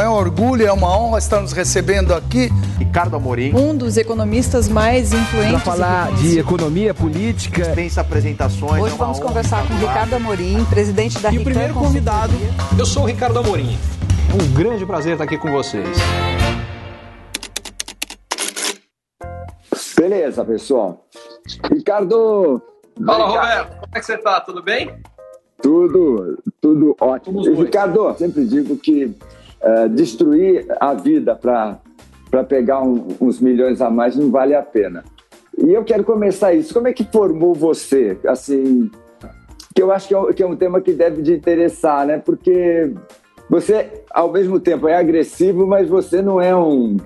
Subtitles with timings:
[0.00, 2.48] É um orgulho, é uma honra estar nos recebendo aqui.
[2.78, 3.54] Ricardo Amorim.
[3.54, 5.52] Um dos economistas mais influentes.
[5.52, 7.62] Para falar de economia política.
[7.62, 8.82] Dispensa apresentações.
[8.82, 12.32] Hoje é vamos conversar com Ricardo Amorim, presidente da E o primeiro convidado,
[12.78, 13.78] eu sou o Ricardo Amorim.
[14.34, 15.86] Um grande prazer estar aqui com vocês.
[19.94, 21.04] Beleza, pessoal.
[21.70, 22.62] Ricardo.
[23.04, 23.80] Fala, Roberto.
[23.80, 24.40] Como é que você está?
[24.40, 24.90] Tudo bem?
[25.62, 27.42] Tudo, tudo ótimo.
[27.42, 29.14] Ricardo, sempre digo que
[29.62, 31.78] uh, destruir a vida para
[32.48, 35.04] pegar um, uns milhões a mais não vale a pena.
[35.58, 36.72] E eu quero começar isso.
[36.72, 38.18] Como é que formou você?
[38.26, 38.90] Assim,
[39.74, 42.18] que eu acho que é, que é um tema que deve te interessar, né?
[42.18, 42.92] Porque
[43.48, 46.96] você, ao mesmo tempo, é agressivo, mas você não é um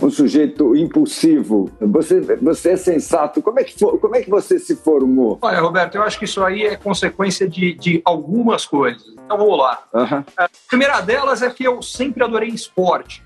[0.00, 1.70] um sujeito impulsivo.
[1.80, 3.42] Você, você é sensato.
[3.42, 5.38] Como é, que for, como é que você se formou?
[5.42, 9.08] Olha, Roberto, eu acho que isso aí é consequência de, de algumas coisas.
[9.08, 9.82] Então vamos lá.
[9.92, 10.24] Uhum.
[10.36, 13.22] A primeira delas é que eu sempre adorei esporte.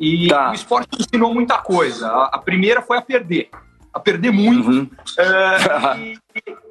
[0.00, 0.50] E tá.
[0.50, 2.08] o esporte me ensinou muita coisa.
[2.08, 3.48] A, a, primeira foi a perder.
[3.92, 4.68] A perder muito.
[4.68, 4.82] Uhum.
[4.82, 6.18] Uh, e,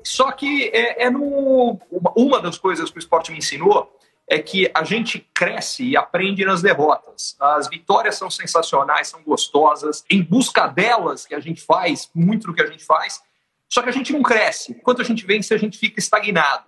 [0.03, 3.97] só que é, é no, uma, uma das coisas que o esporte me ensinou
[4.31, 7.35] é que a gente cresce e aprende nas derrotas.
[7.37, 10.05] As vitórias são sensacionais, são gostosas.
[10.09, 13.21] Em busca delas que a gente faz, muito do que a gente faz,
[13.67, 14.71] só que a gente não cresce.
[14.71, 16.63] Enquanto a gente vence, a gente fica estagnado.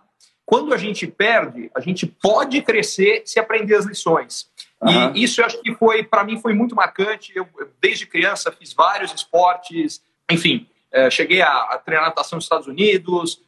[0.46, 4.50] Quando a gente perde, a gente pode crescer se aprender as lições.
[4.82, 5.16] Uhum.
[5.16, 7.32] E isso eu acho que foi, para mim, foi muito marcante.
[7.34, 7.48] Eu,
[7.80, 13.42] desde criança, fiz vários esportes, enfim, eh, cheguei a, a treinar natação nos Estados Unidos,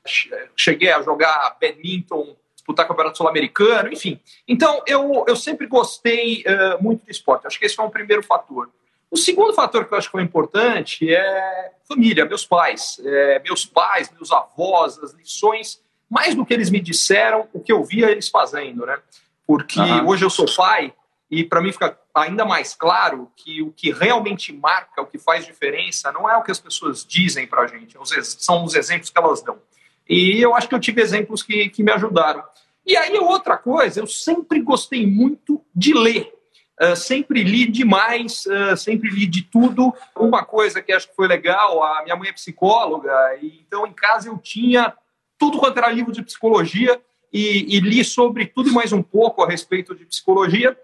[0.56, 2.34] cheguei a jogar badminton
[2.66, 4.20] disputar campeonato sul-americano, enfim.
[4.48, 7.46] Então, eu, eu sempre gostei uh, muito de esporte.
[7.46, 8.70] Acho que esse foi um primeiro fator.
[9.12, 13.00] O segundo fator que eu acho que foi importante é família, meus pais.
[13.06, 17.72] É, meus pais, meus avós, as lições, mais do que eles me disseram, o que
[17.72, 18.98] eu via eles fazendo, né?
[19.46, 20.08] Porque uhum.
[20.08, 20.92] hoje eu sou pai
[21.30, 25.46] e para mim fica ainda mais claro que o que realmente marca, o que faz
[25.46, 29.18] diferença, não é o que as pessoas dizem para a gente, são os exemplos que
[29.18, 29.59] elas dão.
[30.08, 32.44] E eu acho que eu tive exemplos que, que me ajudaram.
[32.86, 36.32] E aí, outra coisa, eu sempre gostei muito de ler.
[36.80, 39.94] Uh, sempre li demais, uh, sempre li de tudo.
[40.16, 43.12] Uma coisa que acho que foi legal, a minha mãe é psicóloga,
[43.42, 44.94] e então em casa eu tinha
[45.38, 47.02] tudo quanto era livro de psicologia
[47.32, 50.78] e, e li sobre tudo e mais um pouco a respeito de psicologia.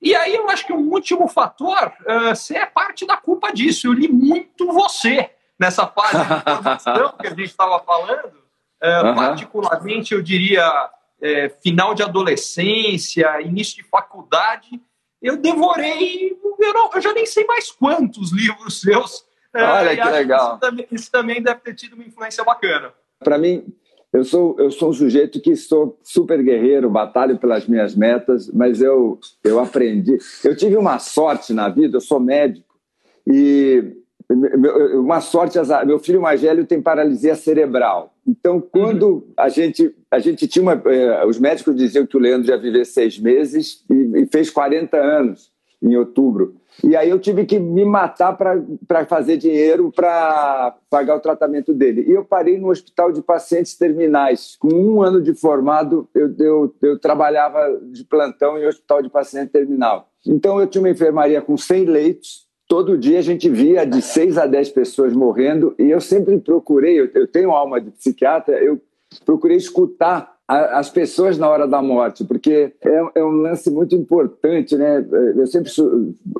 [0.00, 3.86] E aí eu acho que um último fator, uh, você é parte da culpa disso.
[3.86, 8.47] Eu li muito você nessa fase de que a gente estava falando.
[8.82, 9.14] Uh, uhum.
[9.14, 10.90] Particularmente, eu diria,
[11.20, 14.80] é, final de adolescência, início de faculdade,
[15.20, 19.26] eu devorei, eu, não, eu já nem sei mais quantos livros seus.
[19.54, 20.50] É, Olha que legal.
[20.50, 22.92] Isso também, isso também deve ter tido uma influência bacana.
[23.18, 23.64] Para mim,
[24.12, 28.80] eu sou, eu sou um sujeito que sou super guerreiro, batalho pelas minhas metas, mas
[28.80, 30.18] eu, eu aprendi.
[30.44, 32.78] Eu tive uma sorte na vida, eu sou médico,
[33.26, 33.96] e
[34.94, 38.14] uma sorte, meu filho mais velho tem paralisia cerebral.
[38.26, 39.32] Então, quando uhum.
[39.36, 42.84] a gente a gente tinha uma, eh, os médicos diziam que o Leandro ia viver
[42.84, 45.50] seis meses e, e fez 40 anos
[45.82, 46.56] em outubro.
[46.84, 52.04] E aí eu tive que me matar para fazer dinheiro para pagar o tratamento dele.
[52.06, 54.56] E eu parei no hospital de pacientes terminais.
[54.58, 59.50] Com um ano de formado, eu, eu, eu trabalhava de plantão em hospital de paciente
[59.50, 60.08] terminal.
[60.26, 64.36] Então eu tinha uma enfermaria com 100 leitos, todo dia a gente via de 6
[64.36, 68.78] a 10 pessoas morrendo e eu sempre procurei, eu, tenho alma de psiquiatra, eu
[69.24, 74.78] procurei escutar as pessoas na hora da morte, porque é, é, um lance muito importante,
[74.78, 75.06] né?
[75.36, 75.70] Eu sempre,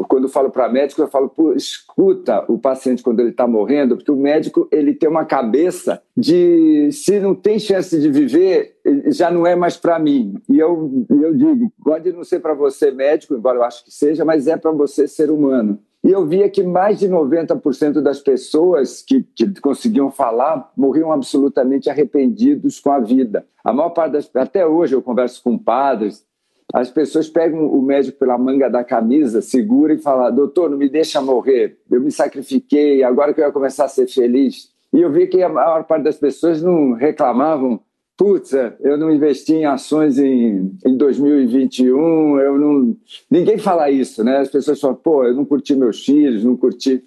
[0.08, 4.16] quando falo para médico, eu falo, escuta o paciente quando ele está morrendo, porque o
[4.16, 8.76] médico ele tem uma cabeça de se não tem chance de viver,
[9.08, 10.40] já não é mais para mim.
[10.48, 14.24] E eu, eu digo, pode não ser para você médico, embora eu acho que seja,
[14.24, 15.78] mas é para você ser humano.
[16.04, 21.90] E eu via que mais de 90% das pessoas que, que, conseguiam falar morriam absolutamente
[21.90, 23.44] arrependidos com a vida.
[23.64, 24.30] A maior parte das.
[24.34, 26.24] Até hoje eu converso com padres,
[26.72, 30.88] as pessoas pegam o médico pela manga da camisa, segura e fala: Doutor, não me
[30.88, 34.70] deixa morrer, eu me sacrifiquei, agora que eu ia começar a ser feliz.
[34.92, 37.80] E eu vi que a maior parte das pessoas não reclamavam
[38.18, 42.96] putz, é, eu não investi em ações em, em 2021, eu não...
[43.30, 44.38] Ninguém fala isso, né?
[44.38, 47.04] As pessoas falam, pô, eu não curti meus filhos, não curti...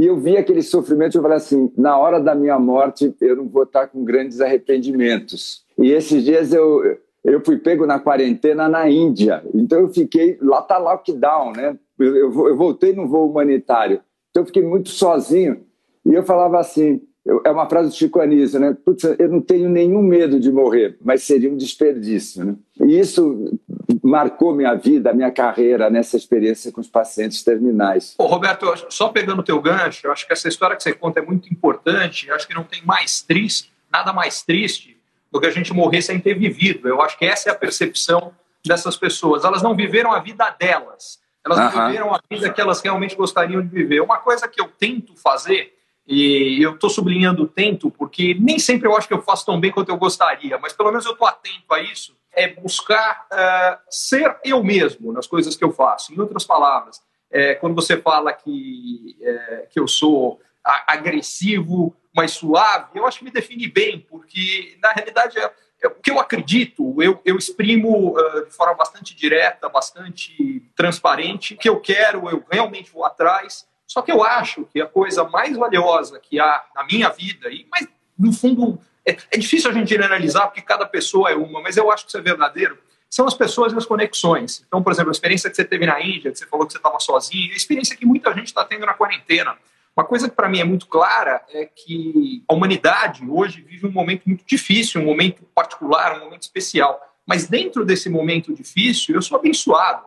[0.00, 3.48] E eu vi aquele sofrimento eu falei assim, na hora da minha morte eu não
[3.48, 5.64] vou estar com grandes arrependimentos.
[5.76, 10.62] E esses dias eu, eu fui pego na quarentena na Índia, então eu fiquei, lá
[10.62, 11.76] tá lockdown, né?
[11.98, 15.64] Eu, eu, eu voltei no voo humanitário, então eu fiquei muito sozinho.
[16.06, 18.76] E eu falava assim, é uma frase do Chico Anísio, né?
[18.84, 22.54] Putz, eu não tenho nenhum medo de morrer, mas seria um desperdício, né?
[22.80, 23.58] E isso
[24.02, 28.14] marcou minha vida, minha carreira nessa experiência com os pacientes terminais.
[28.18, 31.20] Ô, Roberto, só pegando o teu gancho, eu acho que essa história que você conta
[31.20, 32.28] é muito importante.
[32.28, 34.96] Eu acho que não tem mais triste, nada mais triste
[35.32, 36.86] do que a gente morrer sem ter vivido.
[36.86, 38.32] Eu acho que essa é a percepção
[38.64, 39.44] dessas pessoas.
[39.44, 41.18] Elas não viveram a vida delas.
[41.44, 44.00] Elas não viveram a vida que elas realmente gostariam de viver.
[44.00, 45.74] Uma coisa que eu tento fazer,
[46.06, 49.70] e eu estou sublinhando tento, porque nem sempre eu acho que eu faço tão bem
[49.70, 54.36] quanto eu gostaria, mas pelo menos eu estou atento a isso, é buscar uh, ser
[54.44, 56.12] eu mesmo nas coisas que eu faço.
[56.12, 60.40] Em outras palavras, é, quando você fala que, é, que eu sou
[60.86, 65.52] agressivo, mais suave, eu acho que me define bem, porque na realidade é,
[65.82, 71.54] é o que eu acredito, eu, eu exprimo uh, de forma bastante direta, bastante transparente,
[71.54, 73.66] o que eu quero, eu realmente vou atrás.
[73.86, 77.66] Só que eu acho que a coisa mais valiosa que há na minha vida, e
[77.70, 77.86] mas
[78.18, 81.90] no fundo é, é difícil a gente analisar porque cada pessoa é uma, mas eu
[81.90, 82.78] acho que isso é verdadeiro
[83.14, 84.64] são as pessoas e as conexões.
[84.66, 86.78] Então, por exemplo, a experiência que você teve na Índia, que você falou que você
[86.78, 89.56] estava sozinho, a experiência que muita gente está tendo na quarentena.
[89.96, 93.92] Uma coisa que para mim é muito clara é que a humanidade hoje vive um
[93.92, 97.00] momento muito difícil, um momento particular, um momento especial.
[97.24, 100.04] Mas dentro desse momento difícil, eu sou abençoado,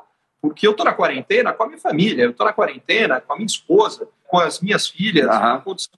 [0.47, 3.35] porque eu estou na quarentena com a minha família, eu estou na quarentena com a
[3.35, 5.41] minha esposa, com as minhas filhas, uhum.
[5.41, 5.91] uma condição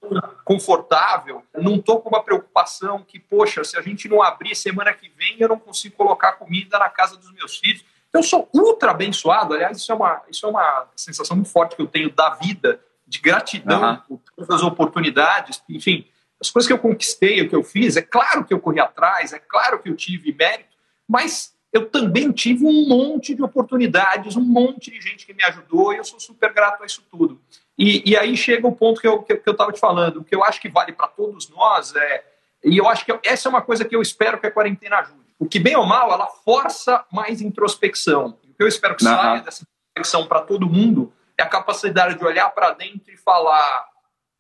[0.43, 1.43] confortável.
[1.55, 5.35] Não estou com uma preocupação que, poxa, se a gente não abrir semana que vem,
[5.39, 7.85] eu não consigo colocar comida na casa dos meus filhos.
[8.09, 9.53] Então, eu sou ultra abençoado.
[9.53, 12.81] Aliás, isso é uma, isso é uma sensação muito forte que eu tenho da vida
[13.05, 13.97] de gratidão uhum.
[14.17, 16.07] por todas as oportunidades, enfim,
[16.41, 19.31] as coisas que eu conquistei, o que eu fiz, é claro que eu corri atrás,
[19.31, 20.75] é claro que eu tive mérito,
[21.07, 25.93] mas eu também tive um monte de oportunidades, um monte de gente que me ajudou
[25.93, 27.39] e eu sou super grato a isso tudo.
[27.77, 30.35] E, e aí chega o ponto que eu estava que, eu te falando, o que
[30.35, 32.23] eu acho que vale para todos nós é,
[32.63, 35.19] e eu acho que essa é uma coisa que eu espero que a quarentena ajude.
[35.37, 38.37] O que, bem ou mal, ela força mais introspecção.
[38.43, 39.15] O que eu espero que uhum.
[39.15, 43.87] saia dessa introspecção para todo mundo é a capacidade de olhar para dentro e falar: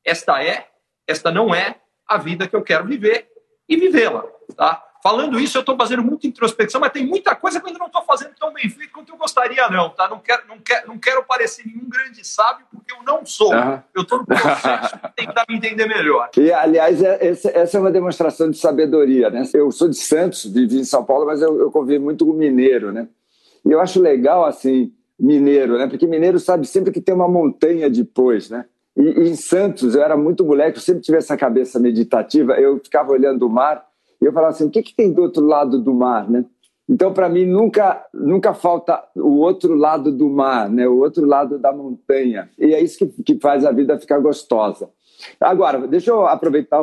[0.03, 0.67] esta é,
[1.07, 3.31] esta não é a vida que eu quero viver
[3.67, 4.25] e vivê-la.
[4.57, 4.83] Tá?
[5.01, 7.87] Falando isso, eu estou fazendo muita introspecção, mas tem muita coisa que eu ainda não
[7.87, 9.89] estou fazendo tão bem feito quanto eu gostaria, não.
[9.89, 10.09] Tá?
[10.09, 13.53] Não, quero, não, quero, não quero parecer nenhum grande sábio, porque eu não sou.
[13.53, 13.79] Uhum.
[13.95, 16.29] Eu estou no processo de tentar me entender melhor.
[16.37, 19.29] E, aliás, é, essa é uma demonstração de sabedoria.
[19.29, 19.43] Né?
[19.53, 22.91] Eu sou de Santos, vivi em São Paulo, mas eu, eu convivo muito com mineiro.
[22.91, 23.07] Né?
[23.65, 25.87] E eu acho legal, assim, mineiro, né?
[25.87, 28.65] Porque mineiro sabe sempre que tem uma montanha depois, né?
[28.97, 32.79] E, e, em Santos, eu era muito moleque, eu sempre tive essa cabeça meditativa, eu
[32.79, 33.88] ficava olhando o mar
[34.21, 36.45] e eu falava assim, o que, que tem do outro lado do mar, né?
[36.89, 40.87] Então, para mim, nunca, nunca falta o outro lado do mar, né?
[40.87, 42.49] o outro lado da montanha.
[42.57, 44.89] E é isso que, que faz a vida ficar gostosa.
[45.39, 46.81] Agora, deixa eu aproveitar,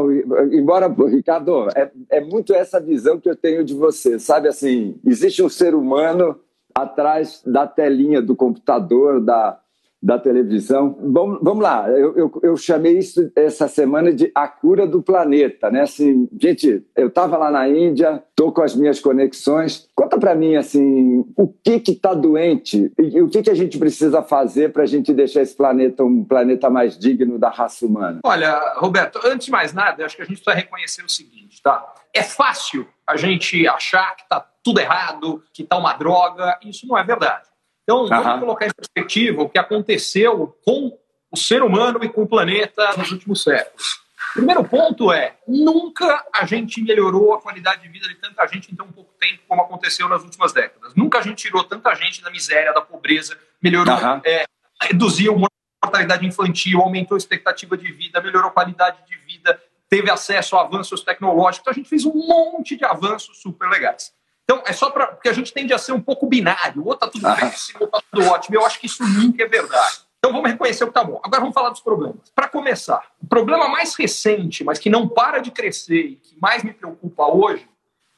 [0.53, 4.47] embora, Ricardo, é, é muito essa visão que eu tenho de você, sabe?
[4.47, 6.39] Assim, existe um ser humano
[6.73, 9.59] atrás da telinha do computador, da,
[10.03, 10.97] da televisão.
[11.01, 15.71] Vamos, vamos lá, eu, eu, eu, chamei isso essa semana de a cura do planeta,
[15.71, 15.83] né?
[15.83, 19.89] Assim, gente, eu estava lá na Índia, estou com as minhas conexões.
[19.95, 23.55] Conta para mim, assim, o que que está doente e, e, o que que a
[23.55, 27.87] gente precisa fazer para a gente deixar esse planeta um planeta mais digno da raça
[27.87, 28.21] humana?
[28.25, 31.95] Olha, Roberto, antes de mais nada, acho que a gente precisa reconhecer o seguinte, tá?
[32.15, 36.59] É fácil a gente achar que está tudo errado, que está uma droga.
[36.65, 37.47] Isso não é verdade.
[37.87, 38.09] Então, uhum.
[38.09, 40.99] vamos colocar em perspectiva o que aconteceu com
[41.31, 44.05] o ser humano e com o planeta nos últimos séculos.
[44.35, 48.75] Primeiro ponto é: nunca a gente melhorou a qualidade de vida de tanta gente em
[48.75, 50.95] tão pouco tempo como aconteceu nas últimas décadas.
[50.97, 54.21] Nunca a gente tirou tanta gente da miséria, da pobreza, melhorou, uhum.
[54.25, 54.45] é,
[54.83, 60.11] reduziu a mortalidade infantil, aumentou a expectativa de vida, melhorou a qualidade de vida, teve
[60.11, 61.61] acesso a avanços tecnológicos.
[61.61, 64.13] Então, a gente fez um monte de avanços super legais.
[64.49, 65.09] Então, é só para.
[65.09, 66.87] Porque a gente tende a ser um pouco binário.
[66.87, 68.57] Ou está tudo péssimo, ou está tudo ótimo.
[68.57, 69.99] Eu acho que isso nunca é verdade.
[70.19, 71.21] Então, vamos reconhecer o que está bom.
[71.23, 72.31] Agora, vamos falar dos problemas.
[72.35, 76.63] Para começar, o problema mais recente, mas que não para de crescer e que mais
[76.63, 77.69] me preocupa hoje,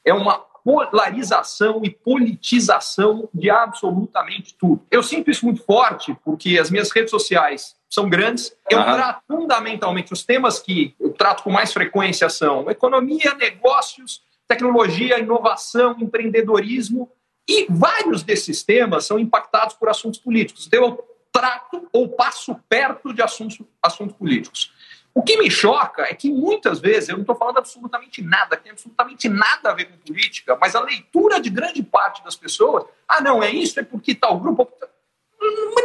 [0.05, 4.85] é uma polarização e politização de absolutamente tudo.
[4.91, 8.55] Eu sinto isso muito forte porque as minhas redes sociais são grandes.
[8.71, 15.19] Eu trato fundamentalmente os temas que eu trato com mais frequência são economia, negócios, tecnologia,
[15.19, 17.13] inovação, empreendedorismo,
[17.49, 20.67] e vários desses temas são impactados por assuntos políticos.
[20.67, 24.73] Então, eu trato ou passo perto de assuntos, assuntos políticos.
[25.15, 28.65] O que me choca é que muitas vezes, eu não estou falando absolutamente nada, que
[28.65, 32.85] tem absolutamente nada a ver com política, mas a leitura de grande parte das pessoas,
[33.07, 34.69] ah, não, é isso, é porque tal grupo.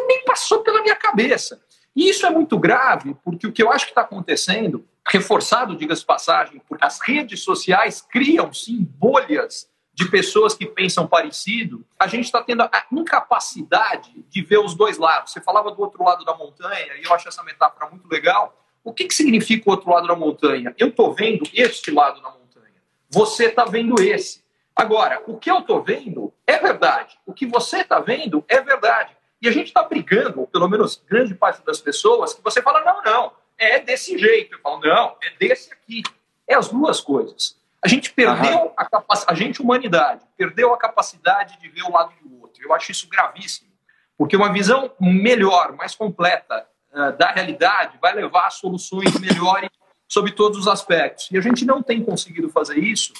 [0.08, 1.62] Nem passou pela minha cabeça.
[1.95, 6.03] E isso é muito grave, porque o que eu acho que está acontecendo reforçado, diga-se
[6.03, 12.25] passagem, porque as redes sociais criam, sim, bolhas de pessoas que pensam parecido, a gente
[12.25, 15.31] está tendo a incapacidade de ver os dois lados.
[15.31, 18.59] Você falava do outro lado da montanha, e eu acho essa metáfora muito legal.
[18.83, 20.73] O que, que significa o outro lado da montanha?
[20.79, 22.81] Eu estou vendo este lado da montanha.
[23.09, 24.43] Você está vendo esse.
[24.75, 27.17] Agora, o que eu estou vendo é verdade.
[27.25, 29.15] O que você está vendo é verdade.
[29.43, 32.79] E a gente está brigando, ou pelo menos grande parte das pessoas, que você fala,
[32.79, 34.55] não, não, é desse jeito.
[34.55, 36.01] Eu falo, não, é desse aqui.
[36.47, 37.57] É as duas coisas.
[37.83, 42.13] A gente perdeu a capacidade, a gente, humanidade, perdeu a capacidade de ver o lado
[42.23, 42.63] do outro.
[42.63, 43.69] Eu acho isso gravíssimo.
[44.17, 49.69] Porque uma visão melhor, mais completa uh, da realidade vai levar a soluções melhores
[50.07, 51.27] sobre todos os aspectos.
[51.29, 53.12] E a gente não tem conseguido fazer isso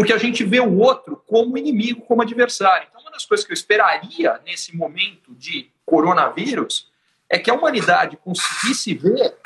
[0.00, 2.88] porque a gente vê o outro como inimigo, como adversário.
[2.88, 6.90] Então, uma das coisas que eu esperaria nesse momento de coronavírus
[7.28, 9.36] é que a humanidade conseguisse ver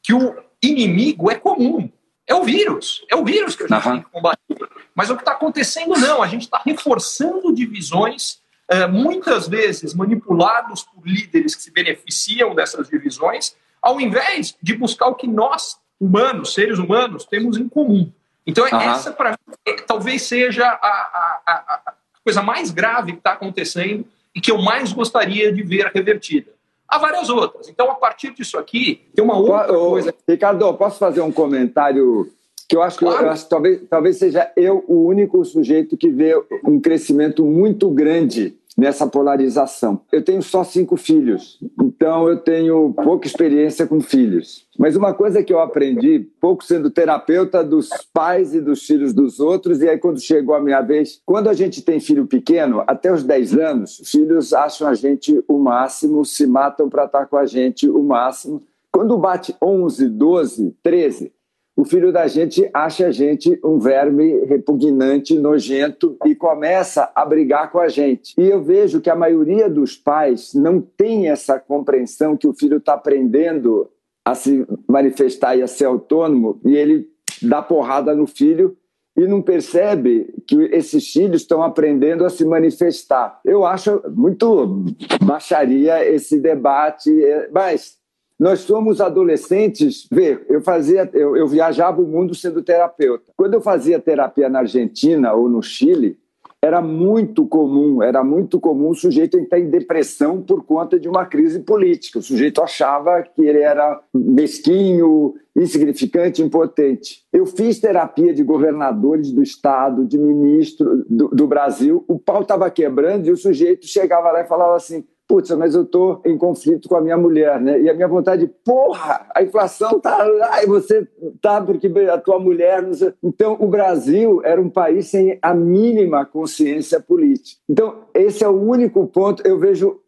[0.00, 1.90] que o inimigo é comum.
[2.28, 3.04] É o vírus.
[3.10, 3.92] É o vírus que a gente uhum.
[3.94, 4.68] tem que combater.
[4.94, 6.22] Mas o que está acontecendo, não.
[6.22, 12.88] A gente está reforçando divisões, é, muitas vezes manipulados por líderes que se beneficiam dessas
[12.88, 18.12] divisões, ao invés de buscar o que nós, humanos, seres humanos, temos em comum.
[18.46, 18.80] Então, uhum.
[18.80, 21.52] essa, para mim, é, talvez seja a, a, a,
[21.86, 26.52] a coisa mais grave que está acontecendo e que eu mais gostaria de ver revertida.
[26.88, 27.68] Há várias outras.
[27.68, 30.14] Então, a partir disso aqui, tem uma outra coisa.
[30.28, 32.30] Ricardo, posso fazer um comentário
[32.68, 33.26] que eu acho que, claro.
[33.26, 36.34] eu acho que talvez, talvez seja eu o único sujeito que vê
[36.64, 40.00] um crescimento muito grande nessa polarização.
[40.10, 44.66] Eu tenho só cinco filhos, então eu tenho pouca experiência com filhos.
[44.78, 49.38] Mas uma coisa que eu aprendi, pouco sendo terapeuta dos pais e dos filhos dos
[49.38, 53.12] outros, e aí quando chegou a minha vez, quando a gente tem filho pequeno, até
[53.12, 57.36] os 10 anos, os filhos acham a gente o máximo, se matam para estar com
[57.36, 58.62] a gente o máximo.
[58.90, 61.32] Quando bate 11, 12, 13,
[61.76, 67.72] o filho da gente acha a gente um verme repugnante, nojento e começa a brigar
[67.72, 68.34] com a gente.
[68.38, 72.76] E eu vejo que a maioria dos pais não tem essa compreensão que o filho
[72.76, 73.90] está aprendendo
[74.24, 77.08] a se manifestar e a ser autônomo e ele
[77.42, 78.76] dá porrada no filho
[79.16, 83.40] e não percebe que esses filhos estão aprendendo a se manifestar.
[83.44, 84.84] Eu acho muito
[85.24, 87.10] baixaria esse debate,
[87.52, 87.96] mas
[88.38, 90.06] nós somos adolescentes.
[90.10, 93.32] Vê, eu fazia, eu, eu viajava o mundo sendo terapeuta.
[93.36, 96.18] Quando eu fazia terapia na Argentina ou no Chile,
[96.64, 101.26] era muito comum, era muito comum o sujeito entrar em depressão por conta de uma
[101.26, 102.18] crise política.
[102.18, 107.22] O sujeito achava que ele era mesquinho, insignificante, impotente.
[107.30, 112.02] Eu fiz terapia de governadores do estado, de ministro do, do Brasil.
[112.08, 115.82] O pau estava quebrando e o sujeito chegava lá e falava assim: putz, mas eu
[115.82, 117.80] estou em conflito com a minha mulher, né?
[117.80, 121.08] E a minha vontade, porra, a inflação tá lá e você
[121.40, 122.84] tá porque a tua mulher...
[123.22, 127.60] Então, o Brasil era um país sem a mínima consciência política.
[127.68, 130.00] Então, esse é o único ponto, eu vejo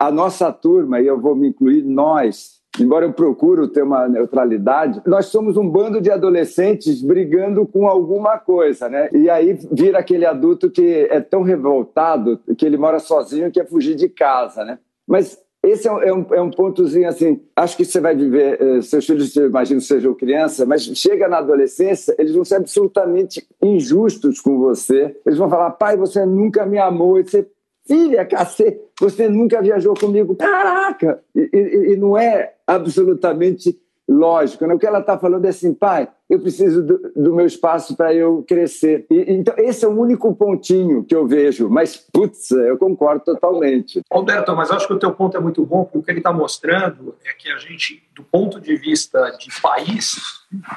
[0.00, 5.00] a nossa turma, e eu vou me incluir, nós, embora eu procuro ter uma neutralidade,
[5.06, 9.08] nós somos um bando de adolescentes brigando com alguma coisa, né?
[9.12, 13.68] E aí vira aquele adulto que é tão revoltado que ele mora sozinho e quer
[13.68, 14.78] fugir de casa, né?
[15.06, 17.40] Mas esse é um, é um, é um pontozinho assim.
[17.56, 22.14] Acho que você vai viver, eh, seus filhos, imagino, sejam criança, mas chega na adolescência,
[22.18, 25.16] eles vão ser absolutamente injustos com você.
[25.24, 27.18] Eles vão falar, pai, você nunca me amou.
[27.18, 27.48] E você,
[27.86, 30.36] filha, cacete, você nunca viajou comigo.
[30.36, 31.20] Caraca!
[31.34, 34.66] E, e, e não é absolutamente lógico.
[34.66, 34.74] Né?
[34.74, 38.14] O que ela está falando é assim, pai, eu preciso do, do meu espaço para
[38.14, 39.06] eu crescer.
[39.10, 41.68] E, então, esse é o único pontinho que eu vejo.
[41.68, 44.02] Mas, putz, eu concordo totalmente.
[44.10, 46.32] Alberto, mas acho que o teu ponto é muito bom, porque o que ele está
[46.32, 50.16] mostrando é que a gente, do ponto de vista de país,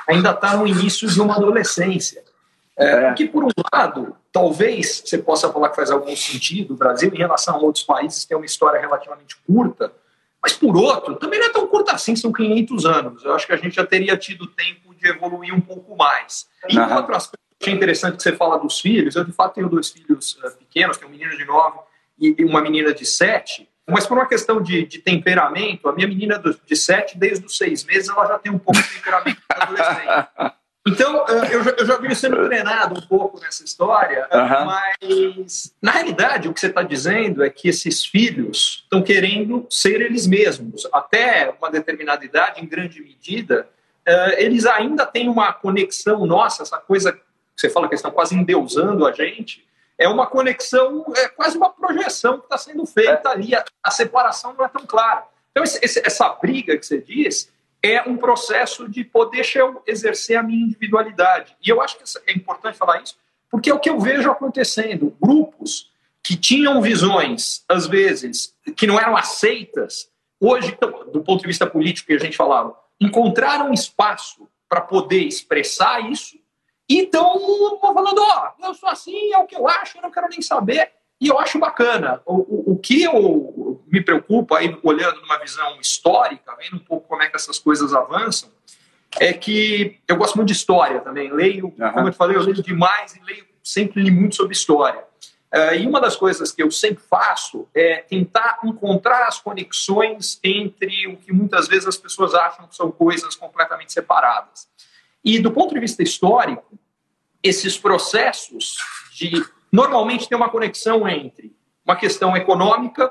[0.08, 2.24] ainda está no início de uma adolescência.
[2.78, 3.14] É.
[3.14, 7.18] Que, por um lado, talvez você possa falar que faz algum sentido, o Brasil, em
[7.18, 9.92] relação a outros países, tem uma história relativamente curta,
[10.42, 13.26] mas, por outro, também não é tão curta assim, são 500 anos.
[13.26, 16.48] Eu acho que a gente já teria tido tempo de evoluir um pouco mais.
[16.70, 16.96] E uhum.
[16.96, 20.56] outro aspecto interessante que você fala dos filhos, eu, de fato, tenho dois filhos uh,
[20.58, 21.80] pequenos, tenho um menino de 9
[22.20, 26.42] e uma menina de 7, mas por uma questão de, de temperamento, a minha menina
[26.66, 30.28] de 7, desde os seis meses, ela já tem um pouco de temperamento adolescente.
[30.88, 34.66] Então, eu já, eu já vim sendo treinado um pouco nessa história, uhum.
[34.66, 40.02] mas na realidade o que você está dizendo é que esses filhos estão querendo ser
[40.02, 40.88] eles mesmos.
[40.94, 43.68] Até uma determinada idade, em grande medida,
[44.08, 47.22] uh, eles ainda têm uma conexão nossa, essa coisa que
[47.56, 49.68] você fala que eles estão quase endeusando a gente,
[49.98, 53.32] é uma conexão, é quase uma projeção que está sendo feita é.
[53.32, 53.56] ali.
[53.56, 55.26] A, a, separação não é tão clara.
[55.52, 60.44] Então, esse, essa briga que você diz é um processo de poder eu exercer a
[60.44, 61.56] minha individualidade.
[61.66, 63.16] E eu acho que é importante falar isso,
[63.50, 65.16] Porque é o que eu vejo acontecendo.
[65.22, 65.92] Grupos
[66.22, 71.66] que tinham visões, às vezes, que não eram aceitas, hoje, então, do ponto de vista
[71.66, 76.38] político que a gente falava, encontraram espaço para poder expressar isso
[76.90, 80.12] e estão falando: ó, oh, eu sou assim, é o que eu acho, eu não
[80.12, 80.92] quero nem saber.
[81.20, 82.22] E eu acho bacana.
[82.26, 83.14] O, o, o que eu,
[83.92, 87.94] me preocupa, aí, olhando numa visão histórica, vendo um pouco como é que essas coisas
[87.94, 88.50] avançam,
[89.20, 91.32] é que eu gosto muito de história também.
[91.32, 91.92] Leio, uhum.
[91.92, 95.04] como eu te falei, eu leio demais e leio, sempre li muito sobre história.
[95.54, 101.08] Uh, e uma das coisas que eu sempre faço é tentar encontrar as conexões entre
[101.08, 104.68] o que muitas vezes as pessoas acham que são coisas completamente separadas.
[105.24, 106.78] E do ponto de vista histórico,
[107.42, 108.76] esses processos
[109.14, 113.10] de normalmente tem uma conexão entre uma questão econômica,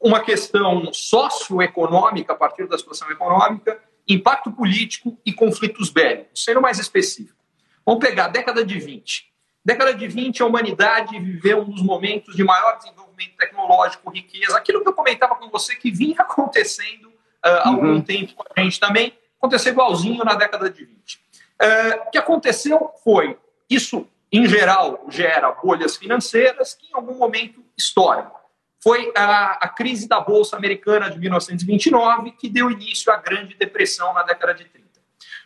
[0.00, 3.78] uma questão socioeconômica a partir da situação econômica,
[4.08, 6.42] impacto político e conflitos bélicos.
[6.42, 7.38] Sendo mais específico,
[7.84, 9.30] vamos pegar a década de 20.
[9.62, 14.80] Década de 20, a humanidade viveu um dos momentos de maior desenvolvimento tecnológico, riqueza, aquilo
[14.80, 17.12] que eu comentava com você que vinha acontecendo uh,
[17.44, 18.02] há algum uhum.
[18.02, 21.14] tempo com a gente também, aconteceu igualzinho na década de 20.
[21.14, 21.20] Uh,
[21.60, 23.36] ah, o que aconteceu foi,
[23.68, 28.39] isso em geral gera bolhas financeiras que em algum momento estouram.
[28.82, 34.14] Foi a, a crise da Bolsa Americana de 1929 que deu início à Grande Depressão
[34.14, 34.88] na década de 30.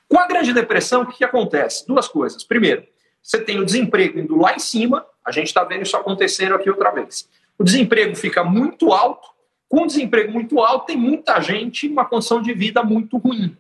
[0.08, 1.86] Com a Grande Depressão, o que, que acontece?
[1.86, 2.44] Duas coisas.
[2.44, 2.86] Primeiro,
[3.20, 6.68] você tem o desemprego indo lá em cima, a gente está vendo isso acontecendo aqui
[6.70, 7.28] outra vez.
[7.58, 9.28] O desemprego fica muito alto,
[9.68, 13.56] com o desemprego muito alto, tem muita gente em uma condição de vida muito ruim.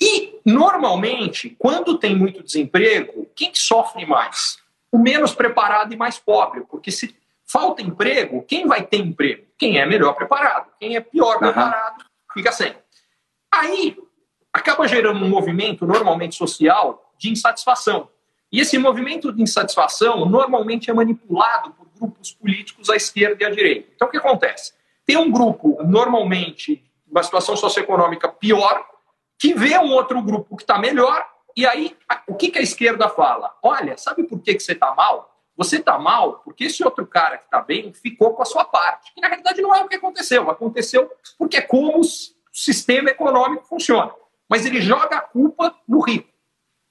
[0.00, 4.58] E, normalmente, quando tem muito desemprego, quem sofre mais?
[4.90, 7.14] O menos preparado e mais pobre, porque se
[7.46, 9.44] falta emprego, quem vai ter emprego?
[9.58, 10.70] Quem é melhor preparado.
[10.78, 12.74] Quem é pior preparado fica sem.
[13.52, 13.96] Aí
[14.52, 18.08] acaba gerando um movimento normalmente social de insatisfação.
[18.50, 23.50] E esse movimento de insatisfação normalmente é manipulado por grupos políticos à esquerda e à
[23.50, 23.90] direita.
[23.94, 24.72] Então o que acontece?
[25.04, 28.84] Tem um grupo, normalmente, uma situação socioeconômica pior,
[29.38, 31.24] que vê um outro grupo que está melhor,
[31.56, 33.52] e aí o que, que a esquerda fala?
[33.62, 35.33] Olha, sabe por que, que você está mal?
[35.56, 39.12] Você está mal porque esse outro cara que está bem ficou com a sua parte.
[39.14, 40.50] Que na realidade não é o que aconteceu.
[40.50, 42.04] Aconteceu porque é como o
[42.52, 44.12] sistema econômico funciona.
[44.48, 46.28] Mas ele joga a culpa no rico.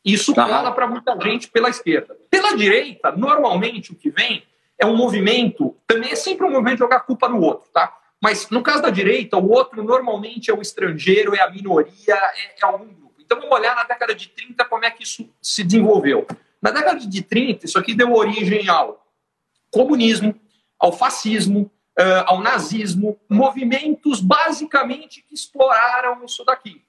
[0.03, 0.71] Isso tá.
[0.71, 2.17] para muita gente pela esquerda.
[2.29, 4.43] Pela direita, normalmente o que vem
[4.77, 7.97] é um movimento, também é sempre um movimento de jogar a culpa no outro, tá?
[8.21, 12.55] Mas no caso da direita, o outro normalmente é o estrangeiro, é a minoria, é,
[12.61, 13.15] é algum grupo.
[13.19, 16.27] Então vamos olhar na década de 30 como é que isso se desenvolveu.
[16.63, 19.05] Na década de 30, isso aqui deu origem ao
[19.69, 20.33] comunismo,
[20.79, 21.69] ao fascismo,
[22.25, 26.81] ao nazismo, movimentos basicamente que exploraram isso daqui.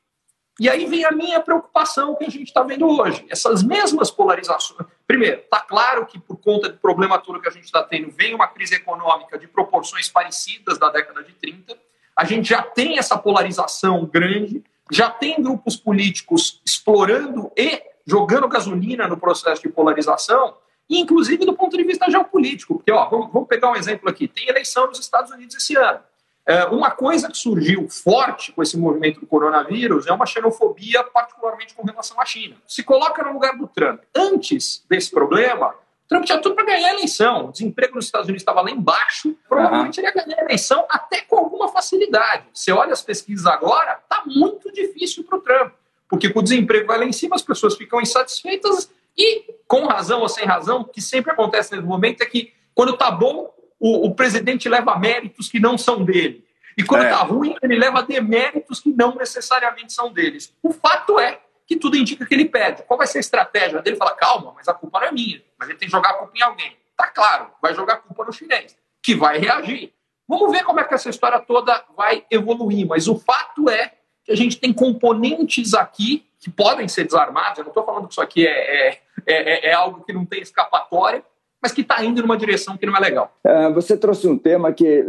[0.60, 3.26] E aí vem a minha preocupação que a gente está vendo hoje.
[3.28, 4.88] Essas mesmas polarizações.
[5.08, 8.32] Primeiro, está claro que por conta do problema todo que a gente está tendo, vem
[8.32, 11.76] uma crise econômica de proporções parecidas da década de 30.
[12.16, 19.08] A gente já tem essa polarização grande, já tem grupos políticos explorando e jogando gasolina
[19.08, 20.56] no processo de polarização,
[20.88, 22.74] inclusive do ponto de vista geopolítico.
[22.76, 26.00] Porque, ó, vamos, vamos pegar um exemplo aqui: tem eleição nos Estados Unidos esse ano.
[26.46, 31.72] É, uma coisa que surgiu forte com esse movimento do coronavírus é uma xenofobia, particularmente
[31.72, 32.56] com relação à China.
[32.66, 34.02] Se coloca no lugar do Trump.
[34.14, 35.74] Antes desse problema,
[36.06, 37.46] Trump tinha tudo para ganhar a eleição.
[37.46, 39.34] O desemprego nos Estados Unidos estava lá embaixo.
[39.48, 42.44] Provavelmente ele ia ganhar a eleição até com alguma facilidade.
[42.52, 45.72] Você olha as pesquisas agora, está muito difícil para o Trump.
[46.14, 50.20] Porque com o desemprego vai lá em cima, as pessoas ficam insatisfeitas e, com razão
[50.20, 54.06] ou sem razão, o que sempre acontece nesse momento é que, quando está bom, o,
[54.06, 56.44] o, presidente leva méritos que não são dele.
[56.78, 57.24] E quando está é.
[57.24, 60.54] ruim, ele leva deméritos que não necessariamente são deles.
[60.62, 62.84] O fato é que tudo indica que ele pede.
[62.84, 63.96] Qual vai ser a estratégia dele?
[63.96, 65.42] Fala, calma, mas a culpa não é minha.
[65.58, 66.76] Mas ele tem que jogar a culpa em alguém.
[66.96, 69.92] Tá claro, vai jogar a culpa no chinês, que vai reagir.
[70.28, 72.86] Vamos ver como é que essa história toda vai evoluir.
[72.86, 77.58] Mas o fato é que a gente tem componentes aqui que podem ser desarmados.
[77.58, 80.42] Eu não estou falando que isso aqui é, é, é, é, algo que não tem
[80.42, 81.22] escapatória,
[81.62, 83.32] mas que está indo numa direção que não é legal.
[83.44, 85.04] É, você trouxe um tema que,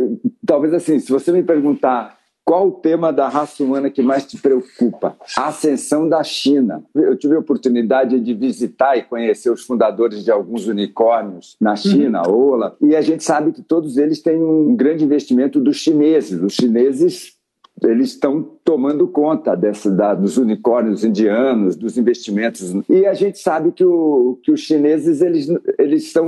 [0.45, 4.37] talvez assim, se você me perguntar qual o tema da raça humana que mais te
[4.37, 5.17] preocupa?
[5.35, 6.85] A ascensão da China.
[6.93, 12.21] Eu tive a oportunidade de visitar e conhecer os fundadores de alguns unicórnios na China,
[12.27, 12.51] uhum.
[12.51, 16.39] Ola, e a gente sabe que todos eles têm um grande investimento dos chineses.
[16.39, 17.34] Os chineses
[17.83, 22.73] eles estão tomando conta dessa, da, dos unicórnios indianos, dos investimentos.
[22.89, 26.25] E a gente sabe que, o, que os chineses eles, eles são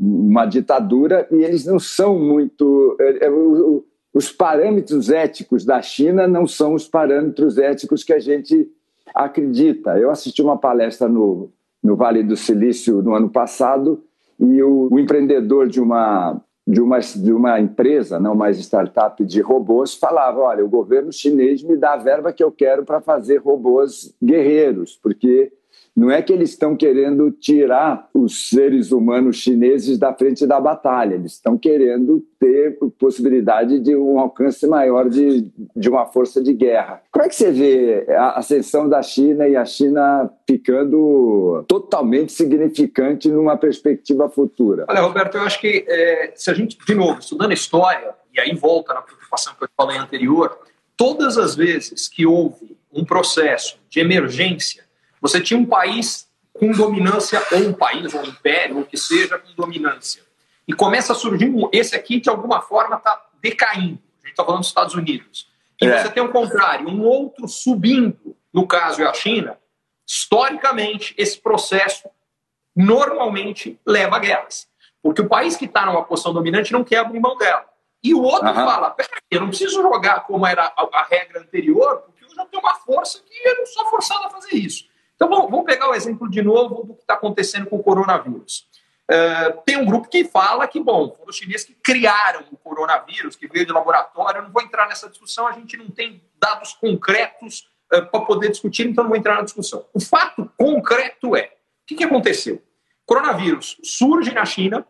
[0.00, 2.96] uma ditadura e eles não são muito.
[3.00, 3.30] É, é,
[4.12, 8.68] os parâmetros éticos da China não são os parâmetros éticos que a gente
[9.14, 9.96] acredita.
[9.96, 11.50] Eu assisti uma palestra no,
[11.80, 14.02] no Vale do Silício no ano passado
[14.40, 19.40] e o, o empreendedor de uma de uma, de uma empresa, não mais startup de
[19.40, 23.38] robôs, falava: olha, o governo chinês me dá a verba que eu quero para fazer
[23.38, 25.52] robôs guerreiros, porque
[25.96, 31.14] não é que eles estão querendo tirar os seres humanos chineses da frente da batalha,
[31.14, 37.02] eles estão querendo ter possibilidade de um alcance maior de, de uma força de guerra.
[37.10, 43.28] Como é que você vê a ascensão da China e a China ficando totalmente significante
[43.28, 44.86] numa perspectiva futura?
[44.88, 48.54] Olha, Roberto, eu acho que é, se a gente, de novo, estudando história, e aí
[48.54, 50.56] volta na preocupação que eu falei anterior,
[50.96, 54.84] todas as vezes que houve um processo de emergência
[55.20, 58.96] você tinha um país com dominância, ou um país, ou um império, ou o que
[58.96, 60.22] seja, com dominância.
[60.66, 61.68] E começa a surgir um.
[61.72, 63.98] Esse aqui, de alguma forma, está decaindo.
[64.22, 65.48] A gente está falando dos Estados Unidos.
[65.80, 66.02] E é.
[66.02, 69.58] você tem o um contrário, um outro subindo, no caso é a China.
[70.06, 72.08] Historicamente, esse processo
[72.76, 74.68] normalmente leva a guerras.
[75.02, 77.64] Porque o país que está numa posição dominante não quer abrir mão dela.
[78.02, 78.54] E o outro uhum.
[78.54, 82.44] fala: peraí, eu não preciso jogar como era a, a, regra anterior, porque eu já
[82.46, 84.89] tenho uma força que eu não sou forçado a fazer isso.
[85.22, 88.66] Então, vamos pegar o exemplo de novo do que está acontecendo com o coronavírus.
[89.10, 93.36] Uh, tem um grupo que fala que, bom, foram os chineses que criaram o coronavírus,
[93.36, 94.38] que veio de laboratório.
[94.38, 98.48] Eu não vou entrar nessa discussão, a gente não tem dados concretos uh, para poder
[98.48, 99.84] discutir, então não vou entrar na discussão.
[99.92, 102.54] O fato concreto é: o que, que aconteceu?
[102.54, 102.60] O
[103.04, 104.86] coronavírus surge na China.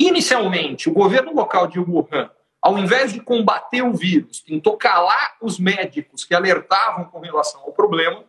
[0.00, 2.30] Inicialmente, o governo local de Wuhan,
[2.62, 7.72] ao invés de combater o vírus, tentou calar os médicos que alertavam com relação ao
[7.72, 8.24] problema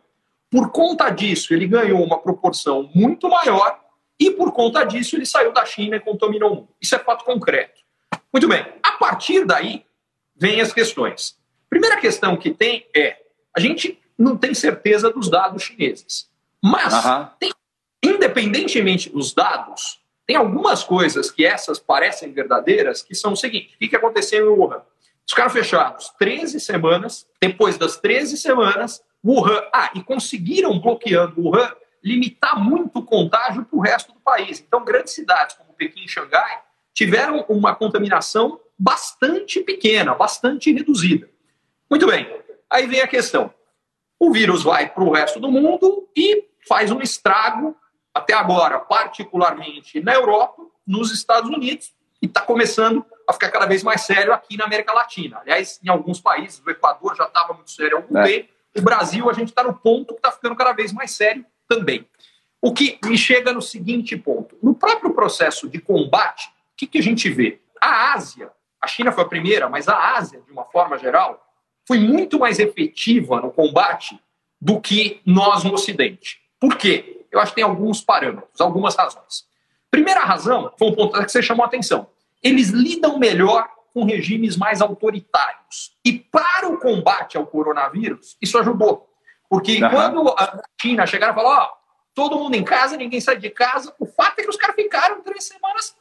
[0.50, 3.80] por conta disso, ele ganhou uma proporção muito maior
[4.18, 6.68] e, por conta disso, ele saiu da China e contaminou o mundo.
[6.80, 7.80] Isso é fato concreto.
[8.32, 8.64] Muito bem.
[8.82, 9.84] A partir daí,
[10.34, 11.36] vem as questões.
[11.68, 13.16] Primeira questão que tem é:
[13.56, 16.28] a gente não tem certeza dos dados chineses.
[16.62, 16.94] Mas,
[17.38, 17.52] tem,
[18.02, 23.88] independentemente dos dados, tem algumas coisas que essas parecem verdadeiras que são o seguinte: o
[23.88, 24.82] que aconteceu em Wuhan?
[25.26, 29.62] Os caras fechados 13 semanas, depois das 13 semanas, Wuhan.
[29.72, 34.64] Ah, e conseguiram, bloqueando Wuhan, limitar muito o contágio para o resto do país.
[34.66, 41.28] Então, grandes cidades como Pequim e Xangai tiveram uma contaminação bastante pequena, bastante reduzida.
[41.90, 42.28] Muito bem,
[42.70, 43.52] aí vem a questão.
[44.18, 47.76] O vírus vai para o resto do mundo e faz um estrago,
[48.12, 53.82] até agora, particularmente na Europa, nos Estados Unidos, e está começando a ficar cada vez
[53.82, 55.38] mais sério aqui na América Latina.
[55.40, 58.24] Aliás, em alguns países, o Equador já estava muito sério há algum é.
[58.24, 61.44] tempo, o Brasil, a gente está no ponto que está ficando cada vez mais sério
[61.68, 62.06] também.
[62.60, 66.98] O que me chega no seguinte ponto: no próprio processo de combate, o que, que
[66.98, 67.60] a gente vê?
[67.80, 68.50] A Ásia,
[68.80, 71.44] a China foi a primeira, mas a Ásia, de uma forma geral,
[71.86, 74.18] foi muito mais efetiva no combate
[74.60, 76.40] do que nós no Ocidente.
[76.60, 77.24] Por quê?
[77.30, 79.46] Eu acho que tem alguns parâmetros, algumas razões.
[79.90, 82.08] Primeira razão foi um ponto que você chamou a atenção.
[82.42, 85.92] Eles lidam melhor com regimes mais autoritários.
[86.04, 89.08] E para o combate ao coronavírus, isso ajudou.
[89.50, 89.90] Porque uhum.
[89.90, 91.70] quando a China chegaram e falou, ó,
[92.14, 95.20] todo mundo em casa, ninguém sai de casa, o fato é que os caras ficaram
[95.20, 95.96] três semanas,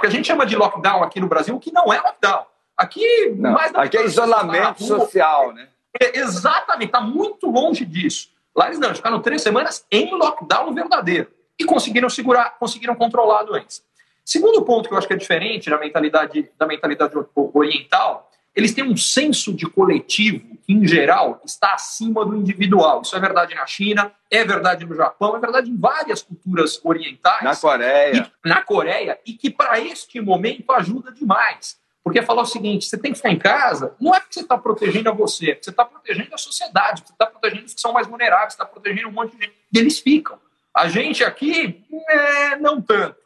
[0.00, 2.46] que a gente chama de lockdown aqui no Brasil, que não é lockdown.
[2.74, 5.68] Aqui, não, mais aqui é isolamento social, né?
[6.00, 8.30] É, exatamente, está muito longe disso.
[8.56, 11.30] Lá eles não, eles ficaram três semanas em lockdown verdadeiro.
[11.58, 13.82] E conseguiram segurar, conseguiram controlar a doença.
[14.24, 18.84] Segundo ponto que eu acho que é diferente da mentalidade, da mentalidade oriental, eles têm
[18.84, 23.00] um senso de coletivo que, em geral, está acima do individual.
[23.02, 27.42] Isso é verdade na China, é verdade no Japão, é verdade em várias culturas orientais.
[27.42, 28.30] Na Coreia.
[28.44, 31.80] E, na Coreia, e que para este momento ajuda demais.
[32.04, 34.58] Porque falar o seguinte: você tem que ficar em casa, não é porque você está
[34.58, 37.80] protegendo a você, é porque você está protegendo a sociedade, você está protegendo os que
[37.80, 39.56] são mais vulneráveis, está protegendo um monte de gente.
[39.72, 40.38] E eles ficam.
[40.74, 43.21] A gente aqui, é, não tanto.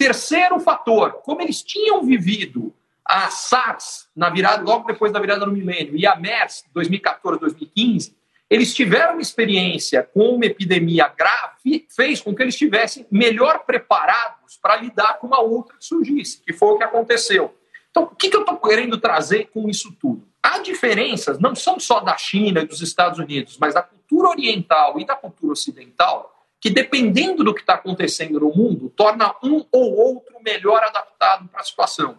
[0.00, 5.52] Terceiro fator, como eles tinham vivido a SARS na virada, logo depois da virada do
[5.52, 8.16] milênio e a MERS 2014, 2015,
[8.48, 14.56] eles tiveram uma experiência com uma epidemia grave, fez com que eles estivessem melhor preparados
[14.56, 17.54] para lidar com uma outra que surgisse, que foi o que aconteceu.
[17.90, 20.26] Então, o que, que eu estou querendo trazer com isso tudo?
[20.42, 24.98] Há diferenças, não são só da China e dos Estados Unidos, mas da cultura oriental
[24.98, 29.96] e da cultura ocidental, que dependendo do que está acontecendo no mundo, torna um ou
[29.96, 32.18] outro melhor adaptado para a situação.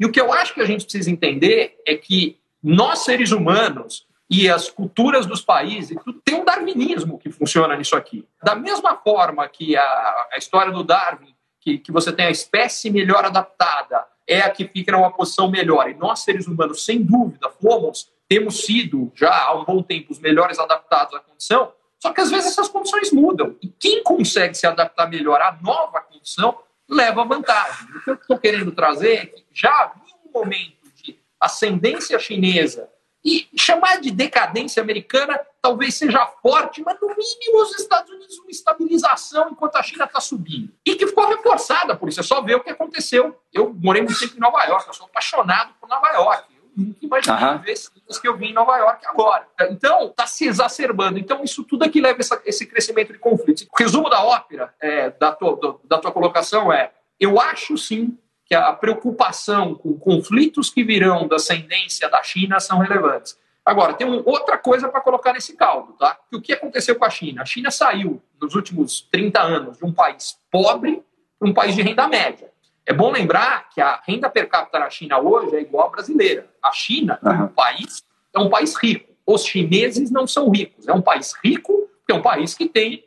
[0.00, 4.06] E o que eu acho que a gente precisa entender é que nós, seres humanos,
[4.30, 8.26] e as culturas dos países, tem um darwinismo que funciona nisso aqui.
[8.42, 12.88] Da mesma forma que a, a história do Darwin, que, que você tem a espécie
[12.88, 15.90] melhor adaptada, é a que fica numa posição melhor.
[15.90, 20.18] E nós, seres humanos, sem dúvida, fomos, temos sido já há um bom tempo os
[20.18, 21.70] melhores adaptados à condição,
[22.02, 23.54] só que às vezes essas condições mudam.
[23.62, 27.86] E quem consegue se adaptar melhor à nova condição leva vantagem.
[27.94, 32.88] O que eu estou querendo trazer é que já havia um momento de ascendência chinesa
[33.24, 38.50] e chamar de decadência americana talvez seja forte, mas no mínimo os Estados Unidos uma
[38.50, 40.74] estabilização enquanto a China está subindo.
[40.84, 42.18] E que ficou reforçada por isso.
[42.18, 43.40] É só ver o que aconteceu.
[43.52, 46.51] Eu morei muito tempo em Nova York, eu sou apaixonado por Nova York.
[46.76, 47.58] Nunca imaginei uhum.
[47.58, 49.46] ver cenas que eu vi em Nova York agora.
[49.70, 51.18] Então, está se exacerbando.
[51.18, 53.66] Então, isso tudo aqui leva essa, esse crescimento de conflitos.
[53.70, 58.18] O resumo da ópera, é, da, tua, do, da tua colocação é: eu acho sim
[58.44, 63.38] que a preocupação com conflitos que virão da ascendência da China são relevantes.
[63.64, 66.18] Agora, tem um, outra coisa para colocar nesse caldo, tá?
[66.28, 67.42] Que o que aconteceu com a China?
[67.42, 71.02] A China saiu, nos últimos 30 anos, de um país pobre
[71.38, 72.51] para um país de renda média.
[72.84, 76.48] É bom lembrar que a renda per capita na China hoje é igual à brasileira.
[76.62, 77.32] A China uhum.
[77.32, 79.12] é um país, é um país rico.
[79.24, 80.88] Os chineses não são ricos.
[80.88, 83.04] É um país rico, é um país que tem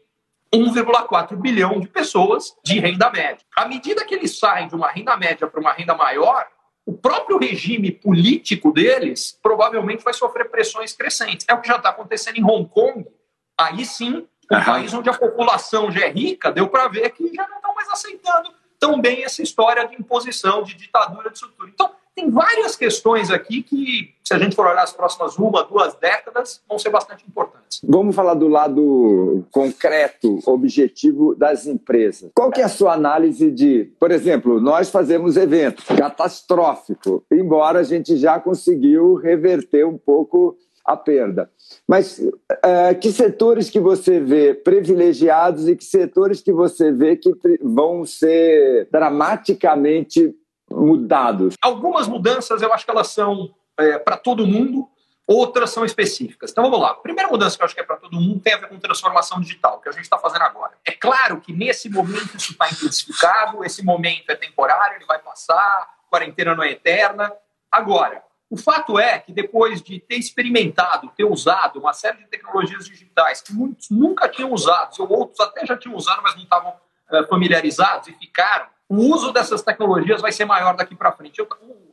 [0.54, 3.46] 1,4 bilhão de pessoas de renda média.
[3.56, 6.48] À medida que eles saem de uma renda média para uma renda maior,
[6.86, 11.46] o próprio regime político deles provavelmente vai sofrer pressões crescentes.
[11.50, 13.06] É o que já está acontecendo em Hong Kong.
[13.58, 14.64] Aí sim, um uhum.
[14.64, 17.90] país onde a população já é rica, deu para ver que já não estão mais
[17.90, 18.54] aceitando
[18.86, 21.72] tão bem essa história de imposição, de ditadura, de estrutura.
[21.74, 25.96] Então, tem várias questões aqui que, se a gente for olhar as próximas uma, duas
[25.96, 27.82] décadas, vão ser bastante importantes.
[27.84, 32.32] Vamos falar do lado concreto, objetivo das empresas.
[32.34, 37.84] Qual que é a sua análise de, por exemplo, nós fazemos evento catastrófico, embora a
[37.84, 41.50] gente já conseguiu reverter um pouco a perda.
[41.88, 47.32] Mas uh, que setores que você vê privilegiados e que setores que você vê que
[47.62, 50.34] vão ser dramaticamente
[50.70, 51.56] mudados?
[51.62, 54.88] Algumas mudanças eu acho que elas são é, para todo mundo,
[55.28, 56.52] outras são específicas.
[56.52, 56.92] Então vamos lá.
[56.92, 58.78] A primeira mudança que eu acho que é para todo mundo tem a ver com
[58.78, 60.74] transformação digital, que a gente está fazendo agora.
[60.86, 65.96] É claro que nesse momento isso está intensificado, esse momento é temporário, ele vai passar,
[66.12, 67.34] quarentena não é eterna.
[67.72, 68.24] Agora,
[68.56, 73.42] o fato é que depois de ter experimentado, ter usado uma série de tecnologias digitais
[73.42, 77.28] que muitos nunca tinham usado, ou outros até já tinham usado, mas não estavam uh,
[77.28, 81.38] familiarizados e ficaram, o uso dessas tecnologias vai ser maior daqui para frente.
[81.38, 81.50] Eu,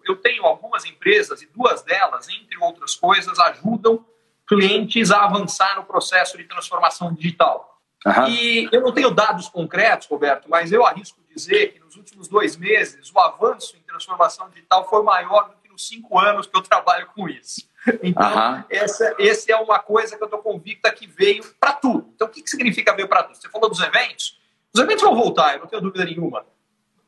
[0.07, 4.05] eu tenho algumas empresas e duas delas, entre outras coisas, ajudam
[4.47, 7.77] clientes a avançar no processo de transformação digital.
[8.07, 8.29] Uhum.
[8.29, 12.57] E eu não tenho dados concretos, Roberto, mas eu arrisco dizer que nos últimos dois
[12.57, 16.63] meses o avanço em transformação digital foi maior do que nos cinco anos que eu
[16.63, 17.69] trabalho com isso.
[18.03, 18.65] Então, uhum.
[18.71, 22.13] essa, essa é uma coisa que eu estou convicta que veio para tudo.
[22.15, 23.37] Então, o que, que significa veio para tudo?
[23.37, 24.41] Você falou dos eventos?
[24.73, 26.47] Os eventos vão voltar, eu não tenho dúvida nenhuma.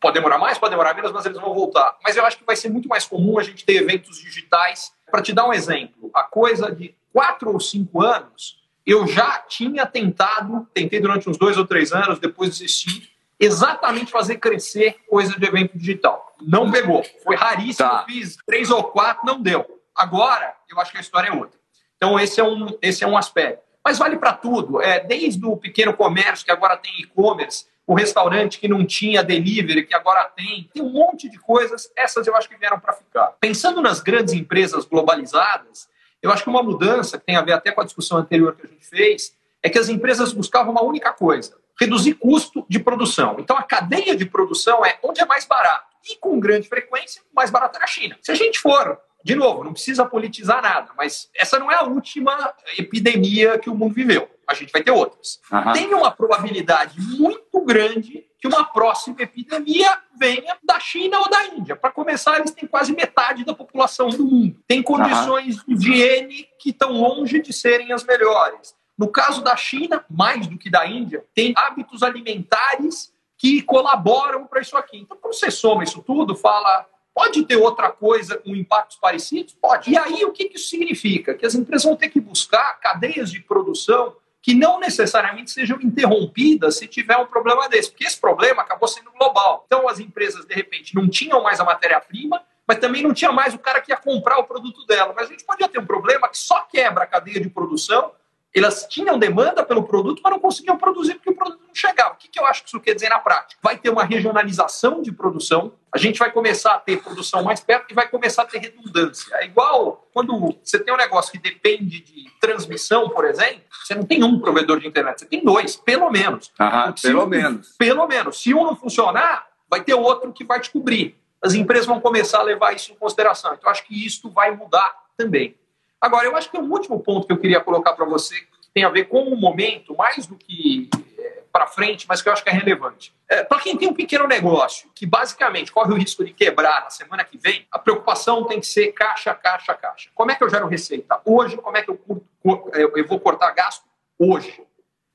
[0.01, 1.97] Pode demorar mais, pode demorar menos, mas eles vão voltar.
[2.03, 4.93] Mas eu acho que vai ser muito mais comum a gente ter eventos digitais.
[5.11, 9.87] Para te dar um exemplo, a coisa de quatro ou cinco anos, eu já tinha
[9.87, 15.47] tentado, tentei durante uns dois ou três anos, depois desisti, exatamente fazer crescer coisa de
[15.47, 16.34] evento digital.
[16.47, 17.03] Não pegou.
[17.23, 18.05] Foi raríssimo, tá.
[18.07, 19.65] fiz três ou quatro, não deu.
[19.95, 21.59] Agora, eu acho que a história é outra.
[21.97, 23.63] Então, esse é um, esse é um aspecto.
[23.85, 24.81] Mas vale para tudo.
[24.81, 29.87] É, desde o pequeno comércio, que agora tem e-commerce, o restaurante que não tinha delivery,
[29.87, 30.69] que agora tem.
[30.73, 33.35] Tem um monte de coisas, essas eu acho que vieram para ficar.
[33.41, 35.89] Pensando nas grandes empresas globalizadas,
[36.23, 38.67] eu acho que uma mudança, que tem a ver até com a discussão anterior que
[38.67, 43.37] a gente fez, é que as empresas buscavam uma única coisa: reduzir custo de produção.
[43.39, 45.94] Então a cadeia de produção é onde é mais barato.
[46.11, 48.17] E com grande frequência, mais barato é na China.
[48.21, 51.85] Se a gente for de novo, não precisa politizar nada, mas essa não é a
[51.85, 54.29] última epidemia que o mundo viveu.
[54.47, 55.41] A gente vai ter outras.
[55.51, 55.73] Uhum.
[55.73, 61.75] Tem uma probabilidade muito grande que uma próxima epidemia venha da China ou da Índia.
[61.75, 64.61] Para começar, eles têm quase metade da população do mundo.
[64.69, 65.75] Tem condições uhum.
[65.75, 68.75] de higiene que estão longe de serem as melhores.
[68.99, 74.61] No caso da China, mais do que da Índia, tem hábitos alimentares que colaboram para
[74.61, 74.99] isso aqui.
[74.99, 79.55] Então, quando você soma isso tudo, fala Pode ter outra coisa com impactos parecidos?
[79.55, 79.89] Pode.
[79.89, 81.33] E aí, o que isso significa?
[81.33, 86.77] Que as empresas vão ter que buscar cadeias de produção que não necessariamente sejam interrompidas
[86.77, 89.63] se tiver um problema desse, porque esse problema acabou sendo global.
[89.67, 93.55] Então, as empresas, de repente, não tinham mais a matéria-prima, mas também não tinha mais
[93.55, 95.15] o cara que ia comprar o produto dela.
[95.17, 98.11] Mas a gente podia ter um problema que só quebra a cadeia de produção
[98.55, 102.15] elas tinham demanda pelo produto, mas não conseguiam produzir porque o produto não chegava.
[102.15, 103.59] O que, que eu acho que isso quer dizer na prática?
[103.63, 107.91] Vai ter uma regionalização de produção, a gente vai começar a ter produção mais perto
[107.91, 109.35] e vai começar a ter redundância.
[109.37, 114.05] É igual quando você tem um negócio que depende de transmissão, por exemplo, você não
[114.05, 116.53] tem um provedor de internet, você tem dois, pelo menos.
[116.59, 117.75] Aham, pelo um, menos.
[117.77, 118.43] Pelo menos.
[118.43, 121.17] Se um não funcionar, vai ter outro que vai te cobrir.
[121.43, 123.55] As empresas vão começar a levar isso em consideração.
[123.55, 125.57] Então, acho que isso vai mudar também.
[126.05, 128.85] Agora, eu acho que um último ponto que eu queria colocar para você, que tem
[128.85, 132.45] a ver com o momento, mais do que é, para frente, mas que eu acho
[132.45, 133.15] que é relevante.
[133.27, 136.91] É, para quem tem um pequeno negócio, que basicamente corre o risco de quebrar na
[136.91, 140.11] semana que vem, a preocupação tem que ser caixa, caixa, caixa.
[140.15, 141.19] Como é que eu gero receita?
[141.25, 142.27] Hoje, como é que eu, curto,
[142.75, 143.87] eu vou cortar gasto?
[144.19, 144.63] Hoje.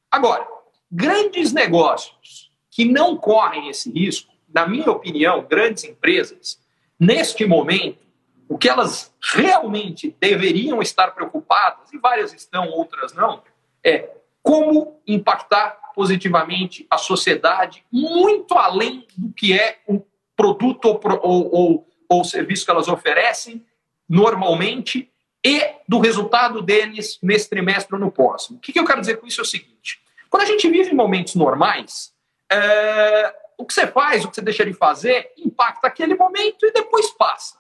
[0.09, 0.47] Agora,
[0.91, 6.59] grandes negócios que não correm esse risco, na minha opinião, grandes empresas,
[6.99, 8.08] neste momento,
[8.49, 13.43] o que elas realmente deveriam estar preocupadas, e várias estão, outras não,
[13.83, 14.09] é
[14.41, 20.03] como impactar positivamente a sociedade muito além do que é o
[20.35, 23.63] produto ou, ou, ou, ou serviço que elas oferecem
[24.07, 25.11] normalmente
[25.45, 28.57] e do resultado deles nesse trimestre ou no próximo.
[28.57, 31.35] O que, eu quero dizer com isso é o seguinte: quando a gente vive momentos
[31.35, 32.13] normais,
[32.51, 36.71] é, o que você faz, o que você deixa de fazer, impacta aquele momento e
[36.71, 37.59] depois passa.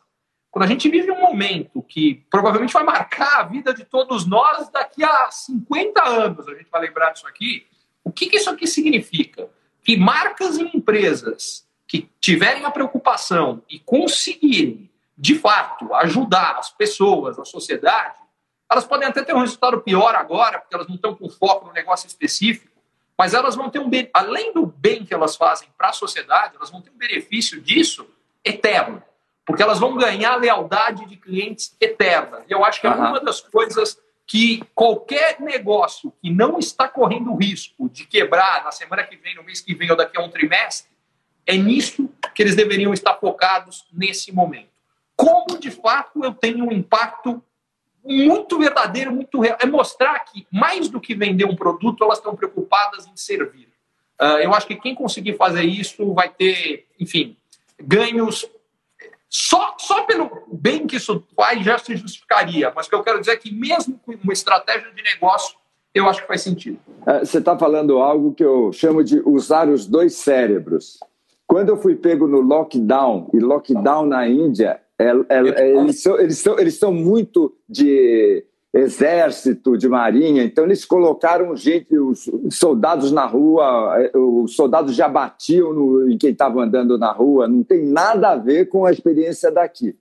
[0.51, 4.69] Quando a gente vive um momento que provavelmente vai marcar a vida de todos nós
[4.69, 7.67] daqui a 50 anos, a gente vai lembrar disso aqui,
[8.03, 9.47] o que, que isso aqui significa?
[9.83, 17.37] Que marcas e empresas que tiverem a preocupação e conseguirem, de fato, ajudar as pessoas,
[17.37, 18.17] a sociedade,
[18.71, 21.73] elas podem até ter um resultado pior agora, porque elas não estão com foco no
[21.73, 22.79] negócio específico,
[23.17, 26.69] mas elas vão ter um além do bem que elas fazem para a sociedade, elas
[26.69, 28.07] vão ter um benefício disso
[28.43, 29.03] eterno
[29.49, 32.43] porque elas vão ganhar lealdade de clientes eterna.
[32.47, 37.33] E eu acho que é uma das coisas que qualquer negócio que não está correndo
[37.33, 40.29] risco de quebrar na semana que vem, no mês que vem ou daqui a um
[40.29, 40.91] trimestre,
[41.47, 44.69] é nisso que eles deveriam estar focados nesse momento.
[45.15, 47.43] Como de fato eu tenho um impacto
[48.05, 49.57] muito verdadeiro, muito real.
[49.59, 53.67] É mostrar que, mais do que vender um produto, elas estão preocupadas em servir.
[54.21, 57.35] Uh, eu acho que quem conseguir fazer isso vai ter, enfim,
[57.79, 58.47] ganhos
[59.29, 62.73] só, só pelo bem que isso faz já se justificaria.
[62.75, 65.55] Mas o que eu quero dizer é que, mesmo com uma estratégia de negócio,
[65.93, 66.79] eu acho que faz sentido.
[67.05, 70.99] É, você está falando algo que eu chamo de usar os dois cérebros.
[71.45, 76.19] Quando eu fui pego no lockdown, e lockdown na Índia, é, é, é eles, são,
[76.19, 83.11] eles, são, eles são muito de exército, de marinha, então eles colocaram gente, os soldados
[83.11, 87.83] na rua, os soldados já batiam no, em quem estava andando na rua, não tem
[87.85, 89.95] nada a ver com a experiência daqui.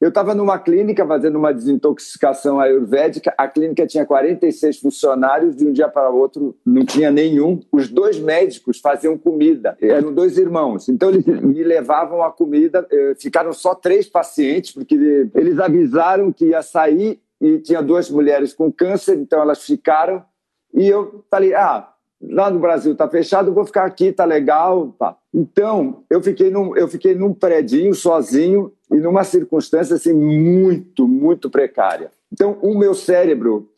[0.00, 5.72] Eu estava numa clínica fazendo uma desintoxicação ayurvédica, a clínica tinha 46 funcionários, de um
[5.72, 7.60] dia para o outro não tinha nenhum.
[7.72, 13.14] Os dois médicos faziam comida, eram dois irmãos, então eles me levavam a comida, eh,
[13.18, 14.94] ficaram só três pacientes, porque
[15.34, 20.24] eles avisaram que ia sair e tinha duas mulheres com câncer, então elas ficaram.
[20.72, 24.94] E eu falei, ah, lá no Brasil está fechado, vou ficar aqui, tá legal.
[24.98, 25.14] Tá.
[25.32, 31.50] Então, eu fiquei, num, eu fiquei num predinho sozinho e numa circunstância assim, muito, muito
[31.50, 32.10] precária.
[32.32, 33.68] Então, o meu cérebro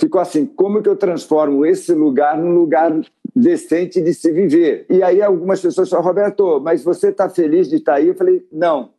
[0.00, 2.96] ficou assim: como que eu transformo esse lugar num lugar
[3.34, 4.86] decente de se viver?
[4.88, 8.06] E aí algumas pessoas falaram, Roberto, mas você está feliz de estar tá aí?
[8.06, 8.90] Eu falei, não.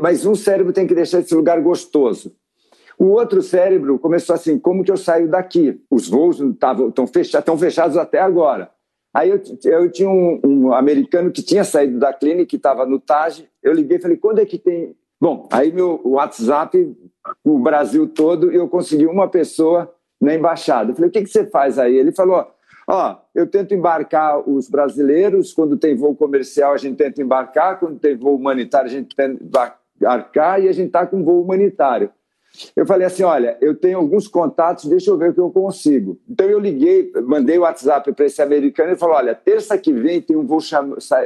[0.00, 2.32] Mas um cérebro tem que deixar esse lugar gostoso.
[3.00, 5.80] O outro cérebro começou assim: como que eu saio daqui?
[5.90, 8.70] Os voos estão fechados, fechados até agora.
[9.14, 13.00] Aí eu, eu tinha um, um, americano que tinha saído da clínica, que estava no
[13.00, 13.48] TAG.
[13.62, 14.94] Eu liguei e falei: quando é que tem.
[15.18, 16.94] Bom, aí meu WhatsApp,
[17.42, 20.90] o Brasil todo, eu consegui uma pessoa na embaixada.
[20.90, 21.96] Eu falei: o que, que você faz aí?
[21.96, 22.46] Ele falou:
[22.86, 27.98] ó, eu tento embarcar os brasileiros, quando tem voo comercial a gente tenta embarcar, quando
[27.98, 32.10] tem voo humanitário a gente tenta embarcar e a gente está com voo humanitário.
[32.76, 36.18] Eu falei assim: olha, eu tenho alguns contatos, deixa eu ver o que eu consigo.
[36.28, 40.20] Então eu liguei, mandei o WhatsApp para esse americano e falou: olha, terça que vem
[40.20, 40.60] tem um voo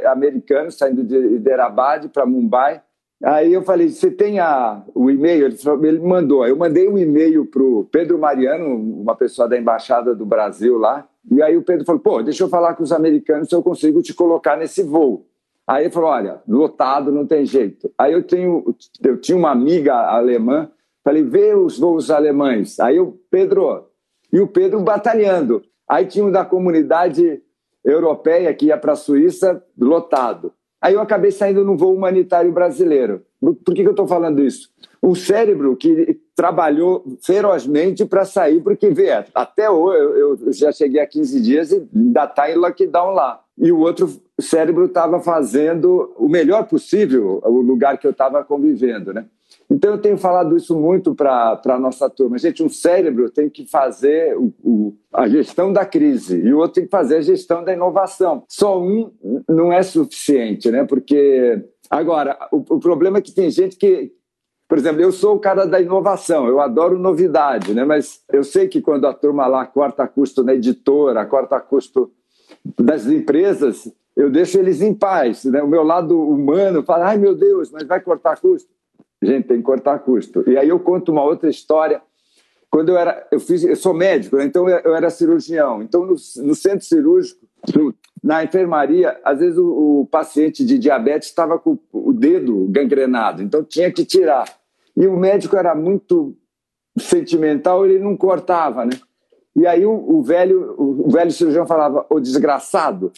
[0.05, 2.81] americano saindo de Hyderabad para Mumbai.
[3.23, 5.45] Aí eu falei: você tem a, o e-mail?
[5.45, 6.45] Ele, falou, ele mandou.
[6.45, 11.07] Eu mandei um e-mail para o Pedro Mariano, uma pessoa da embaixada do Brasil lá.
[11.31, 14.01] E aí o Pedro falou: pô, deixa eu falar com os americanos se eu consigo
[14.01, 15.25] te colocar nesse voo.
[15.65, 17.91] Aí ele falou: olha, lotado, não tem jeito.
[17.97, 20.69] Aí eu tenho, eu tinha uma amiga alemã
[21.05, 22.79] Falei, vê os voos alemães.
[22.79, 23.85] Aí o Pedro,
[24.33, 25.61] e o Pedro batalhando.
[25.87, 27.43] Aí tinha um da comunidade
[27.83, 30.51] europeia que ia para a Suíça, lotado.
[30.81, 33.21] Aí eu acabei saindo no voo humanitário brasileiro.
[33.39, 34.71] Por que, que eu estou falando isso?
[35.01, 41.05] Um cérebro que trabalhou ferozmente para sair, porque, vê, até hoje eu, já cheguei a
[41.05, 43.43] 15 dias e ainda está em lockdown lá.
[43.55, 44.09] E o outro
[44.41, 49.25] cérebro estava fazendo o melhor possível o lugar que eu estava convivendo, né?
[49.69, 52.37] Então, eu tenho falado isso muito para a nossa turma.
[52.37, 56.75] Gente, um cérebro tem que fazer o, o, a gestão da crise e o outro
[56.75, 58.43] tem que fazer a gestão da inovação.
[58.47, 59.11] Só um
[59.49, 60.83] não é suficiente, né?
[60.83, 64.11] Porque, agora, o, o problema é que tem gente que,
[64.67, 67.85] por exemplo, eu sou o cara da inovação, eu adoro novidade, né?
[67.85, 72.11] mas eu sei que quando a turma lá corta custo na editora, corta custo
[72.79, 75.43] das empresas, eu deixo eles em paz.
[75.45, 75.61] Né?
[75.61, 78.74] O meu lado humano fala, ai meu Deus, mas vai cortar custo?
[79.21, 80.43] Gente, tem que cortar custo.
[80.49, 82.01] E aí eu conto uma outra história.
[82.69, 84.45] Quando eu era, eu fiz, eu sou médico, né?
[84.45, 85.81] então eu era cirurgião.
[85.81, 87.45] Então no, no centro cirúrgico,
[88.21, 93.63] na enfermaria, às vezes o, o paciente de diabetes estava com o dedo gangrenado, então
[93.63, 94.45] tinha que tirar.
[94.97, 96.35] E o médico era muito
[96.97, 98.93] sentimental, ele não cortava, né?
[99.55, 103.11] E aí o, o velho, o, velho cirurgião falava: "O desgraçado,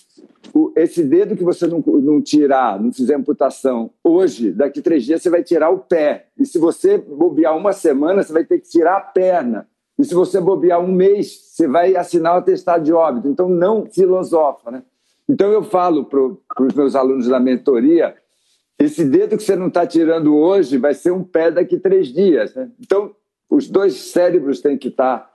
[0.53, 5.21] o, esse dedo que você não, não tirar, não fizer amputação hoje, daqui três dias
[5.21, 6.27] você vai tirar o pé.
[6.37, 9.67] E se você bobear uma semana, você vai ter que tirar a perna.
[9.97, 13.27] E se você bobear um mês, você vai assinar o atestado de óbito.
[13.27, 14.83] Então não filosofa, né?
[15.27, 18.15] Então eu falo para os meus alunos da mentoria
[18.79, 22.53] esse dedo que você não está tirando hoje vai ser um pé daqui três dias.
[22.53, 22.69] Né?
[22.79, 23.15] Então,
[23.49, 25.31] os dois cérebros têm que estar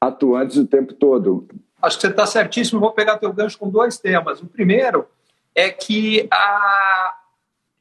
[0.00, 1.48] atuantes o tempo todo.
[1.80, 2.80] Acho que você está certíssimo.
[2.80, 4.40] Vou pegar teu gancho com dois temas.
[4.40, 5.06] O primeiro
[5.54, 7.14] é que a,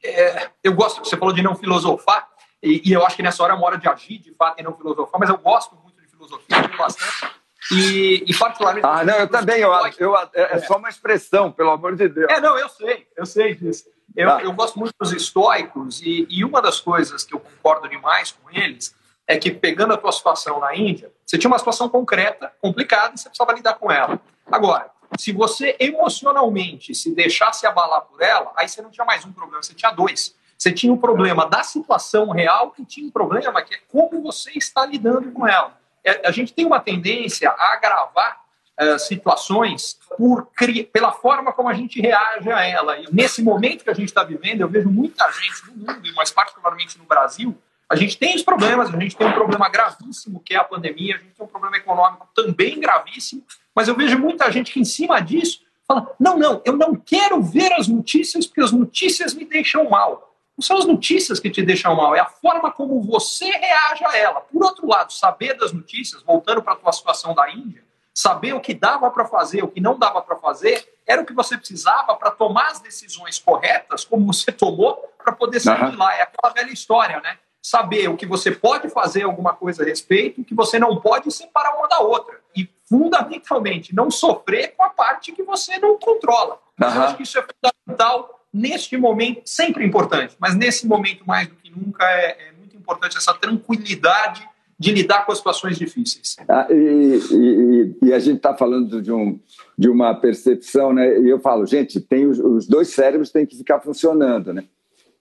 [0.03, 2.27] é, eu gosto, você falou de não filosofar,
[2.61, 4.63] e, e, eu acho que nessa hora é uma hora de agir, de fato, e
[4.63, 7.35] não filosofar, mas eu gosto muito de filosofia, bastante.
[7.71, 8.85] E, e particularmente.
[8.85, 9.59] Ah, não, eu também.
[9.59, 12.29] Eu, eu, é, é só uma expressão, pelo amor de Deus.
[12.29, 13.85] É, não, eu sei, eu sei disso.
[14.15, 14.41] Eu, ah.
[14.41, 18.49] eu gosto muito dos estoicos, e, e uma das coisas que eu concordo demais com
[18.51, 18.95] eles
[19.27, 23.17] é que, pegando a tua situação na Índia, você tinha uma situação concreta, complicada, e
[23.17, 24.19] você precisava lidar com ela.
[24.51, 29.31] Agora, se você emocionalmente se deixasse abalar por ela, aí você não tinha mais um
[29.31, 30.35] problema, você tinha dois.
[30.57, 34.21] Você tinha o um problema da situação real e tinha um problema que é como
[34.21, 35.77] você está lidando com ela.
[36.03, 38.41] É, a gente tem uma tendência a agravar
[38.79, 40.47] uh, situações por,
[40.93, 42.97] pela forma como a gente reage a ela.
[42.99, 46.31] E nesse momento que a gente está vivendo, eu vejo muita gente no mundo, mas
[46.31, 47.57] particularmente no Brasil,
[47.89, 51.15] a gente tem os problemas, a gente tem um problema gravíssimo que é a pandemia,
[51.15, 53.43] a gente tem um problema econômico também gravíssimo,
[53.75, 57.41] mas eu vejo muita gente que em cima disso fala: não, não, eu não quero
[57.41, 60.31] ver as notícias porque as notícias me deixam mal.
[60.57, 64.17] Não são as notícias que te deixam mal, é a forma como você reage a
[64.17, 64.39] ela.
[64.39, 67.83] Por outro lado, saber das notícias, voltando para a tua situação da Índia,
[68.13, 71.33] saber o que dava para fazer, o que não dava para fazer, era o que
[71.33, 75.89] você precisava para tomar as decisões corretas, como você tomou, para poder sair uhum.
[75.89, 76.15] de lá.
[76.15, 77.37] É aquela velha história, né?
[77.67, 81.31] Saber o que você pode fazer alguma coisa a respeito, o que você não pode
[81.31, 82.39] separar uma da outra.
[82.55, 86.59] E, fundamentalmente, não sofrer com a parte que você não controla.
[86.79, 86.87] Uhum.
[86.87, 91.55] Eu acho que isso é fundamental neste momento, sempre importante, mas nesse momento mais do
[91.55, 94.47] que nunca é, é muito importante essa tranquilidade
[94.77, 96.35] de lidar com as situações difíceis.
[96.47, 99.39] Ah, e, e, e, a gente está falando de, um,
[99.75, 101.19] de uma percepção, né?
[101.19, 104.65] E eu falo, gente, tem os, os, dois cérebros têm que ficar funcionando, né?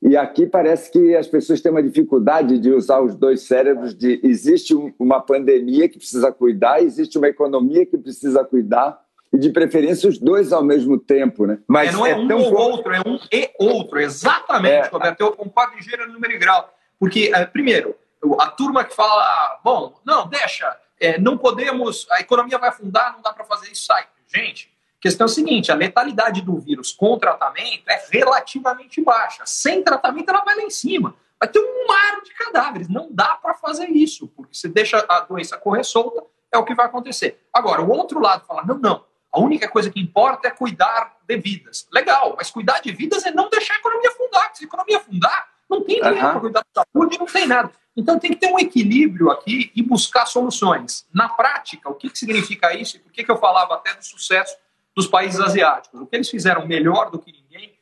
[0.04, 3.94] E aqui parece que as pessoas têm uma dificuldade de usar os dois cérebros.
[3.94, 9.02] De existe um, uma pandemia que precisa cuidar, existe uma economia que precisa cuidar
[9.32, 11.58] e de preferência os dois ao mesmo tempo, né?
[11.66, 14.88] Mas é, não é, é um ou outro, é um e outro, exatamente, é.
[14.88, 15.20] Roberto.
[15.22, 16.70] Eu concordo em gênero, número e grau.
[17.00, 17.96] Porque, é, primeiro,
[18.38, 23.22] a turma que fala, bom, não, deixa, é, não podemos, a economia vai afundar, não
[23.22, 24.04] dá para fazer isso, sai.
[24.28, 24.70] Gente,
[25.04, 29.42] questão é a seguinte, a letalidade do vírus com tratamento é relativamente baixa.
[29.44, 31.14] Sem tratamento, ela vai lá em cima.
[31.38, 32.88] Vai ter um mar de cadáveres.
[32.88, 36.74] Não dá para fazer isso, porque se deixa a doença correr solta, é o que
[36.74, 37.38] vai acontecer.
[37.52, 41.36] Agora, o outro lado fala, não, não, a única coisa que importa é cuidar de
[41.36, 41.86] vidas.
[41.92, 44.52] Legal, mas cuidar de vidas é não deixar a economia afundar.
[44.54, 46.30] Se a economia afundar, não tem dinheiro uhum.
[46.30, 47.70] para cuidar da saúde, não tem nada.
[47.94, 51.06] Então tem que ter um equilíbrio aqui e buscar soluções.
[51.12, 52.96] Na prática, o que, que significa isso?
[52.96, 54.56] E por que, que eu falava até do sucesso
[54.94, 56.00] dos países asiáticos?
[56.00, 57.78] O que eles fizeram melhor do que ninguém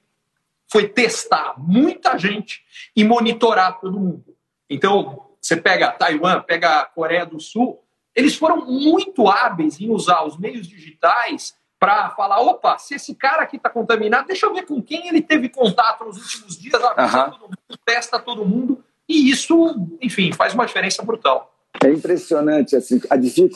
[0.71, 2.65] foi testar muita gente
[2.97, 4.35] e monitorar todo mundo.
[4.71, 7.85] Então, você pega Taiwan, pega a Coreia do Sul,
[8.15, 13.43] eles foram muito hábeis em usar os meios digitais para falar: opa, se esse cara
[13.43, 17.25] aqui está contaminado, deixa eu ver com quem ele teve contato nos últimos dias, avisa
[17.25, 17.31] uhum.
[17.31, 21.52] todo mundo, testa todo mundo, e isso, enfim, faz uma diferença brutal.
[21.83, 23.01] É impressionante, assim,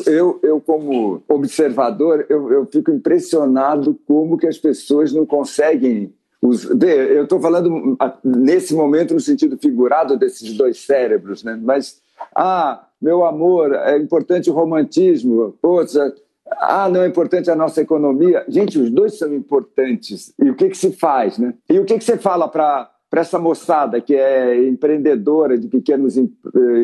[0.06, 6.64] eu, eu como observador, eu, eu fico impressionado como que as pessoas não conseguem os,
[6.64, 11.58] eu estou falando nesse momento no sentido figurado desses dois cérebros, né?
[11.60, 12.00] mas
[12.34, 16.12] ah, meu amor, é importante o romantismo, poxa,
[16.58, 18.44] ah, não é importante a nossa economia.
[18.48, 20.32] Gente, os dois são importantes.
[20.38, 21.54] E o que, que se faz, né?
[21.68, 26.18] E o que, que você fala para para essa moçada que é empreendedora de pequenas
[26.18, 26.22] eh,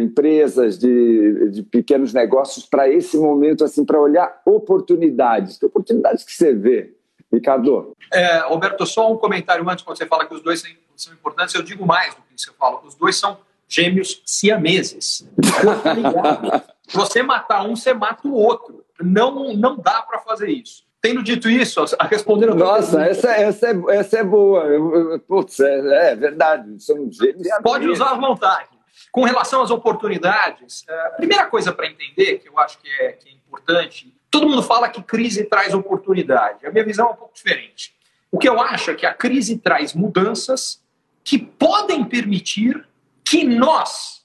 [0.00, 5.58] empresas, de, de pequenos negócios, para esse momento, assim, para olhar oportunidades.
[5.58, 6.96] Que oportunidades que você vê,
[7.30, 7.94] Ricardo?
[8.10, 10.64] É, Roberto, só um comentário antes, quando você fala que os dois
[10.96, 12.80] são importantes, eu digo mais do que eu falo.
[12.86, 13.36] Os dois são
[13.68, 15.28] gêmeos siameses.
[16.94, 18.82] você matar um, você mata o outro.
[19.02, 20.82] Não, não dá para fazer isso.
[21.02, 22.54] Tendo dito isso, respondendo.
[22.54, 25.18] Nossa, essa, essa, é, essa é boa.
[25.26, 26.80] Putz, é, é verdade.
[26.82, 27.48] São gêmeos.
[27.62, 28.70] Pode usar à vontade.
[29.10, 33.28] Com relação às oportunidades, a primeira coisa para entender, que eu acho que é, que
[33.28, 36.64] é importante, todo mundo fala que crise traz oportunidade.
[36.64, 37.94] A minha visão é um pouco diferente.
[38.30, 40.82] O que eu acho é que a crise traz mudanças
[41.24, 42.88] que podem permitir
[43.24, 44.22] que nós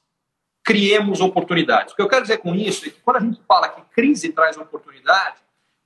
[0.63, 1.93] criemos oportunidades.
[1.93, 4.31] O que eu quero dizer com isso é que quando a gente fala que crise
[4.31, 5.37] traz oportunidade,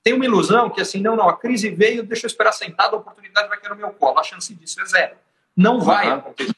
[0.02, 2.98] tem uma ilusão que assim, não, não, a crise veio, deixa eu esperar sentado, a
[2.98, 4.18] oportunidade vai cair no meu colo.
[4.18, 5.16] A chance disso é zero.
[5.56, 6.14] Não vai uhum.
[6.14, 6.54] acontecer.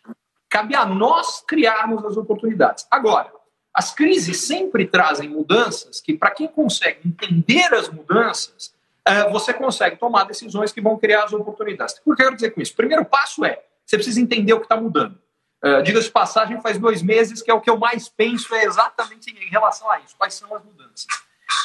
[0.49, 2.86] Cabe a nós criarmos as oportunidades.
[2.90, 3.30] Agora,
[3.74, 8.72] as crises sempre trazem mudanças que, para quem consegue entender as mudanças,
[9.09, 11.97] uh, você consegue tomar decisões que vão criar as oportunidades.
[11.97, 12.72] O que eu quero dizer com isso?
[12.72, 15.18] O primeiro passo é, você precisa entender o que está mudando.
[15.62, 18.64] Uh, Diga-se de passagem, faz dois meses que é o que eu mais penso é
[18.64, 20.14] exatamente em relação a isso.
[20.16, 21.07] Quais são as mudanças?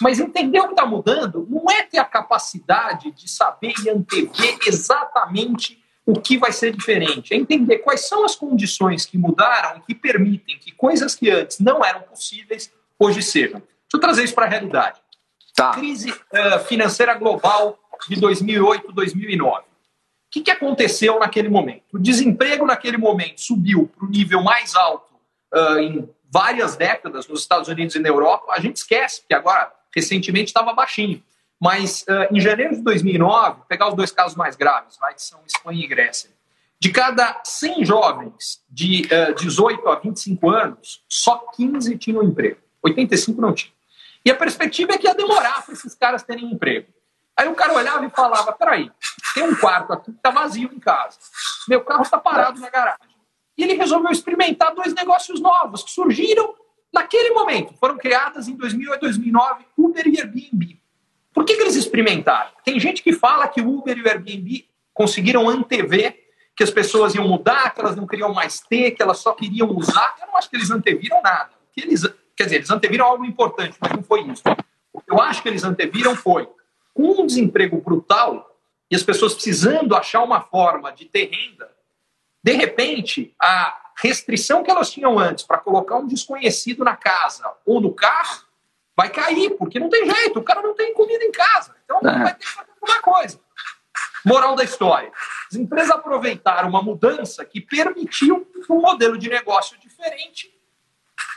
[0.02, 4.58] Mas entender o que está mudando não é ter a capacidade de saber e antever
[4.66, 7.34] exatamente o que vai ser diferente.
[7.34, 11.84] É entender quais são as condições que mudaram que permitem que coisas que antes não
[11.84, 13.60] eram possíveis hoje sejam.
[13.60, 15.00] Deixa eu trazer isso para a realidade.
[15.56, 15.72] Tá.
[15.72, 17.78] Crise uh, financeira global
[18.08, 19.60] de 2008, 2009.
[19.60, 19.64] O
[20.32, 21.84] que, que aconteceu naquele momento?
[21.94, 25.16] O desemprego naquele momento subiu para o nível mais alto
[25.54, 28.54] uh, em várias décadas nos Estados Unidos e na Europa.
[28.54, 31.24] A gente esquece que agora, recentemente, estava baixinho.
[31.60, 35.40] Mas uh, em janeiro de 2009, pegar os dois casos mais graves, vai, que são
[35.46, 36.30] Espanha e Grécia.
[36.80, 42.60] De cada 100 jovens de uh, 18 a 25 anos, só 15 tinham emprego.
[42.82, 43.74] 85 não tinham.
[44.24, 46.88] E a perspectiva é que ia demorar para esses caras terem emprego.
[47.36, 48.92] Aí o cara olhava e falava: peraí,
[49.34, 51.18] tem um quarto aqui que está vazio em casa.
[51.68, 53.00] Meu carro está parado na garagem.
[53.58, 56.54] E ele resolveu experimentar dois negócios novos que surgiram
[56.94, 57.74] naquele momento.
[57.80, 60.80] Foram criadas em 2008 2009, Uber e Airbnb.
[61.34, 62.52] Por que, que eles experimentaram?
[62.64, 67.16] Tem gente que fala que o Uber e o Airbnb conseguiram antever que as pessoas
[67.16, 70.16] iam mudar, que elas não queriam mais ter, que elas só queriam usar.
[70.20, 71.52] Eu não acho que eles anteviram nada.
[71.72, 72.02] Que eles,
[72.36, 74.44] quer dizer, eles anteviram algo importante, mas não foi isso.
[74.92, 76.50] O que eu acho que eles anteviram foi,
[76.94, 78.60] com um desemprego brutal
[78.92, 81.72] e as pessoas precisando achar uma forma de ter renda,
[82.44, 87.82] de repente, a restrição que elas tinham antes para colocar um desconhecido na casa ou
[87.82, 88.44] no carro
[88.96, 91.76] vai cair, porque não tem jeito, o cara não tem comida em casa.
[91.86, 92.24] Então é.
[92.24, 93.40] vai ter que fazer alguma coisa.
[94.26, 95.12] Moral da história:
[95.50, 100.54] as empresas aproveitaram uma mudança que permitiu que um modelo de negócio diferente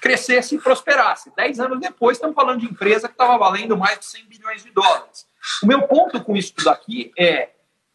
[0.01, 1.33] crescesse e prosperasse.
[1.37, 4.71] Dez anos depois, estamos falando de empresa que estava valendo mais de 100 bilhões de
[4.73, 5.27] dólares.
[5.63, 7.51] O meu ponto com isso daqui é,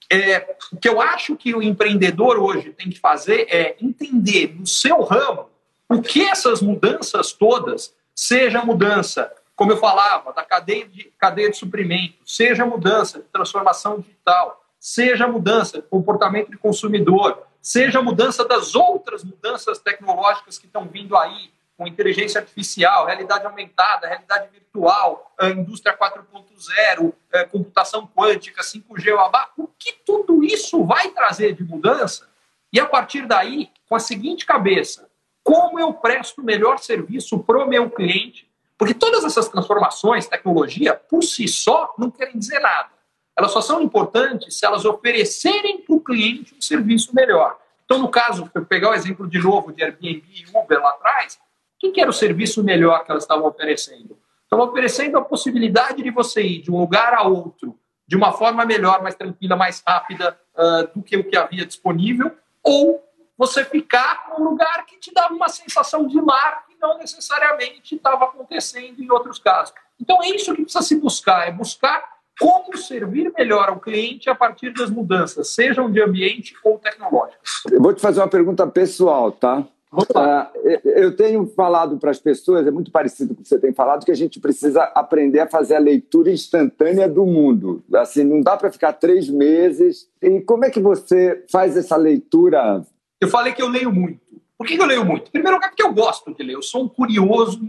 [0.09, 4.65] é o que eu acho que o empreendedor hoje tem que fazer é entender no
[4.65, 5.49] seu ramo
[5.89, 11.57] o que essas mudanças todas, seja mudança como eu falava, da cadeia de, cadeia de
[11.57, 18.75] suprimento, seja mudança de transformação digital, seja mudança de comportamento de consumidor, seja mudança das
[18.75, 25.95] outras mudanças tecnológicas que estão vindo aí, com inteligência artificial, realidade aumentada, realidade virtual, indústria
[25.95, 29.13] 4.0, é, computação quântica, 5G,
[29.57, 32.27] o que tudo isso vai trazer de mudança?
[32.73, 35.07] E a partir daí, com a seguinte cabeça,
[35.43, 38.47] como eu presto melhor serviço para o meu cliente
[38.77, 42.89] porque todas essas transformações, tecnologia, por si só, não querem dizer nada.
[43.35, 47.57] Elas só são importantes se elas oferecerem para o cliente um serviço melhor.
[47.85, 51.39] Então, no caso, pegar o exemplo de novo de Airbnb e Uber lá atrás,
[51.77, 54.17] o que, que era o serviço melhor que elas estavam oferecendo?
[54.43, 58.65] Estavam oferecendo a possibilidade de você ir de um lugar a outro de uma forma
[58.65, 62.31] melhor, mais tranquila, mais rápida uh, do que o que havia disponível,
[62.63, 63.03] ou
[63.37, 69.01] você ficar num lugar que te dava uma sensação de lar não necessariamente estava acontecendo
[69.01, 69.73] em outros casos.
[69.99, 74.35] Então é isso que precisa se buscar, é buscar como servir melhor ao cliente a
[74.35, 77.63] partir das mudanças, sejam de ambiente ou tecnológicas.
[77.71, 79.65] Eu vou te fazer uma pergunta pessoal, tá?
[79.91, 83.71] Uh, eu tenho falado para as pessoas, é muito parecido com o que você tem
[83.71, 87.81] falado, que a gente precisa aprender a fazer a leitura instantânea do mundo.
[87.95, 90.09] Assim, não dá para ficar três meses.
[90.21, 92.85] E como é que você faz essa leitura?
[93.19, 94.19] Eu falei que eu leio muito.
[94.57, 95.31] Por que eu leio muito?
[95.31, 96.55] Primeiro lugar, porque eu gosto de ler.
[96.55, 97.61] Eu sou um curioso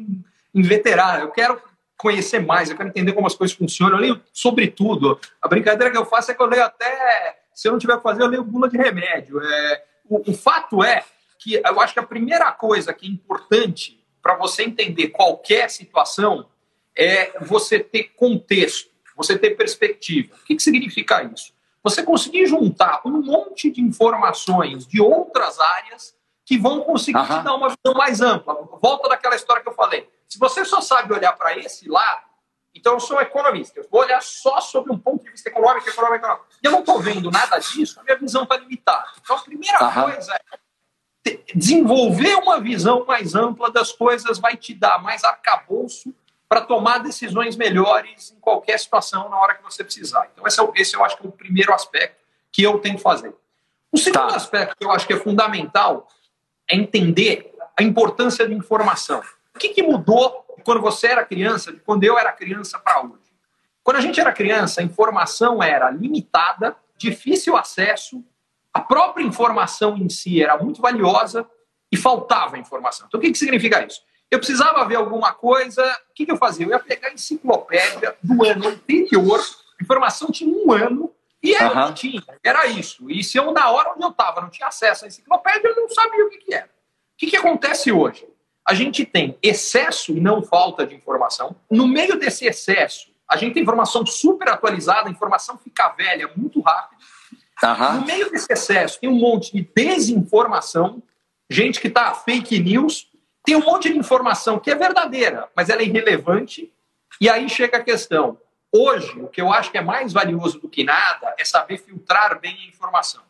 [0.54, 1.22] inveterado.
[1.22, 1.60] Eu quero
[1.96, 3.96] conhecer mais, eu quero entender como as coisas funcionam.
[3.96, 5.20] Eu leio sobre tudo.
[5.40, 7.36] A brincadeira que eu faço é que eu leio até.
[7.54, 9.40] Se eu não tiver que fazer, eu leio bula de remédio.
[9.40, 11.04] É, o, o fato é
[11.38, 16.48] que eu acho que a primeira coisa que é importante para você entender qualquer situação
[16.96, 20.34] é você ter contexto, você ter perspectiva.
[20.34, 21.52] O que, que significa isso?
[21.82, 26.14] Você conseguir juntar um monte de informações de outras áreas
[26.44, 28.54] que vão conseguir te dar uma visão mais ampla.
[28.82, 30.08] Volta daquela história que eu falei.
[30.26, 32.26] Se você só sabe olhar para esse lado
[32.74, 33.80] Então, eu sou economista.
[33.80, 36.46] Eu vou olhar só sobre um ponto de vista econômico, econômico, econômico.
[36.62, 39.08] E eu não estou vendo nada disso, a minha visão está limitada.
[39.20, 40.58] Então, a primeira coisa é
[41.54, 46.14] desenvolver uma visão mais ampla das coisas vai te dar mais arcabouço
[46.48, 50.28] para tomar decisões melhores em qualquer situação na hora que você precisar.
[50.32, 52.16] Então, esse, é, esse eu acho que é o primeiro aspecto
[52.50, 53.34] que eu tenho que fazer.
[53.92, 54.36] O segundo tá.
[54.36, 56.08] aspecto que eu acho que é fundamental
[56.70, 59.22] é entender a importância da informação.
[59.54, 63.28] O que, que mudou quando você era criança, de quando eu era criança para hoje?
[63.82, 68.22] Quando a gente era criança, a informação era limitada, difícil acesso,
[68.78, 71.44] a própria informação em si era muito valiosa
[71.90, 73.06] e faltava informação.
[73.08, 74.00] Então, o que, que significa isso?
[74.30, 76.64] Eu precisava ver alguma coisa, o que, que eu fazia?
[76.64, 81.12] Eu ia pegar a enciclopédia do ano anterior, a informação tinha um ano,
[81.42, 81.92] e era uhum.
[81.92, 83.10] tinha, era isso.
[83.10, 85.88] E se eu, na hora onde eu estava, não tinha acesso à enciclopédia, eu não
[85.88, 86.66] sabia o que, que era.
[86.66, 86.68] O
[87.16, 88.28] que, que acontece hoje?
[88.64, 91.56] A gente tem excesso e não falta de informação.
[91.68, 96.60] No meio desse excesso, a gente tem informação super atualizada, a informação fica velha muito
[96.60, 97.00] rápido.
[97.62, 98.00] Uhum.
[98.00, 101.02] No meio desse excesso, tem um monte de desinformação,
[101.50, 103.08] gente que está fake news,
[103.44, 106.72] tem um monte de informação que é verdadeira, mas ela é irrelevante.
[107.20, 108.38] E aí chega a questão:
[108.70, 112.38] Hoje, o que eu acho que é mais valioso do que nada é saber filtrar
[112.38, 113.22] bem a informação.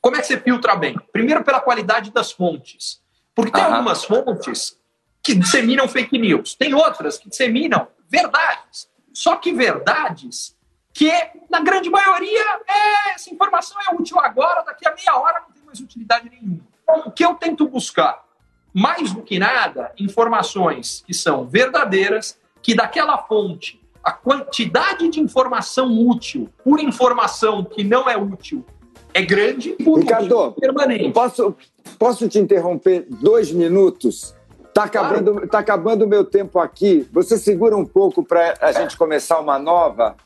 [0.00, 0.96] Como é que você filtra bem?
[1.12, 3.02] Primeiro, pela qualidade das fontes.
[3.34, 4.78] Porque tem algumas fontes
[5.22, 8.88] que disseminam fake news, tem outras que disseminam verdades.
[9.12, 10.55] Só que verdades
[10.96, 11.12] que,
[11.50, 15.62] na grande maioria, é, essa informação é útil agora, daqui a meia hora não tem
[15.62, 16.60] mais utilidade nenhuma.
[17.04, 18.24] O que eu tento buscar?
[18.72, 25.92] Mais do que nada, informações que são verdadeiras, que daquela fonte a quantidade de informação
[25.92, 28.64] útil por informação que não é útil
[29.12, 31.12] é grande por Ricardo, permanente.
[31.12, 31.54] Posso,
[31.98, 34.34] posso te interromper dois minutos?
[34.68, 35.48] Está acabando, claro.
[35.48, 37.06] tá acabando o meu tempo aqui.
[37.12, 40.16] Você segura um pouco para a gente começar uma nova?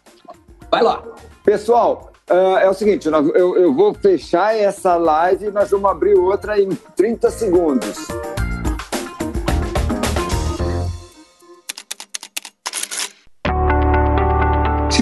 [0.70, 1.02] Vai lá.
[1.44, 6.14] Pessoal, uh, é o seguinte, eu, eu vou fechar essa live e nós vamos abrir
[6.14, 8.08] outra em 30 segundos.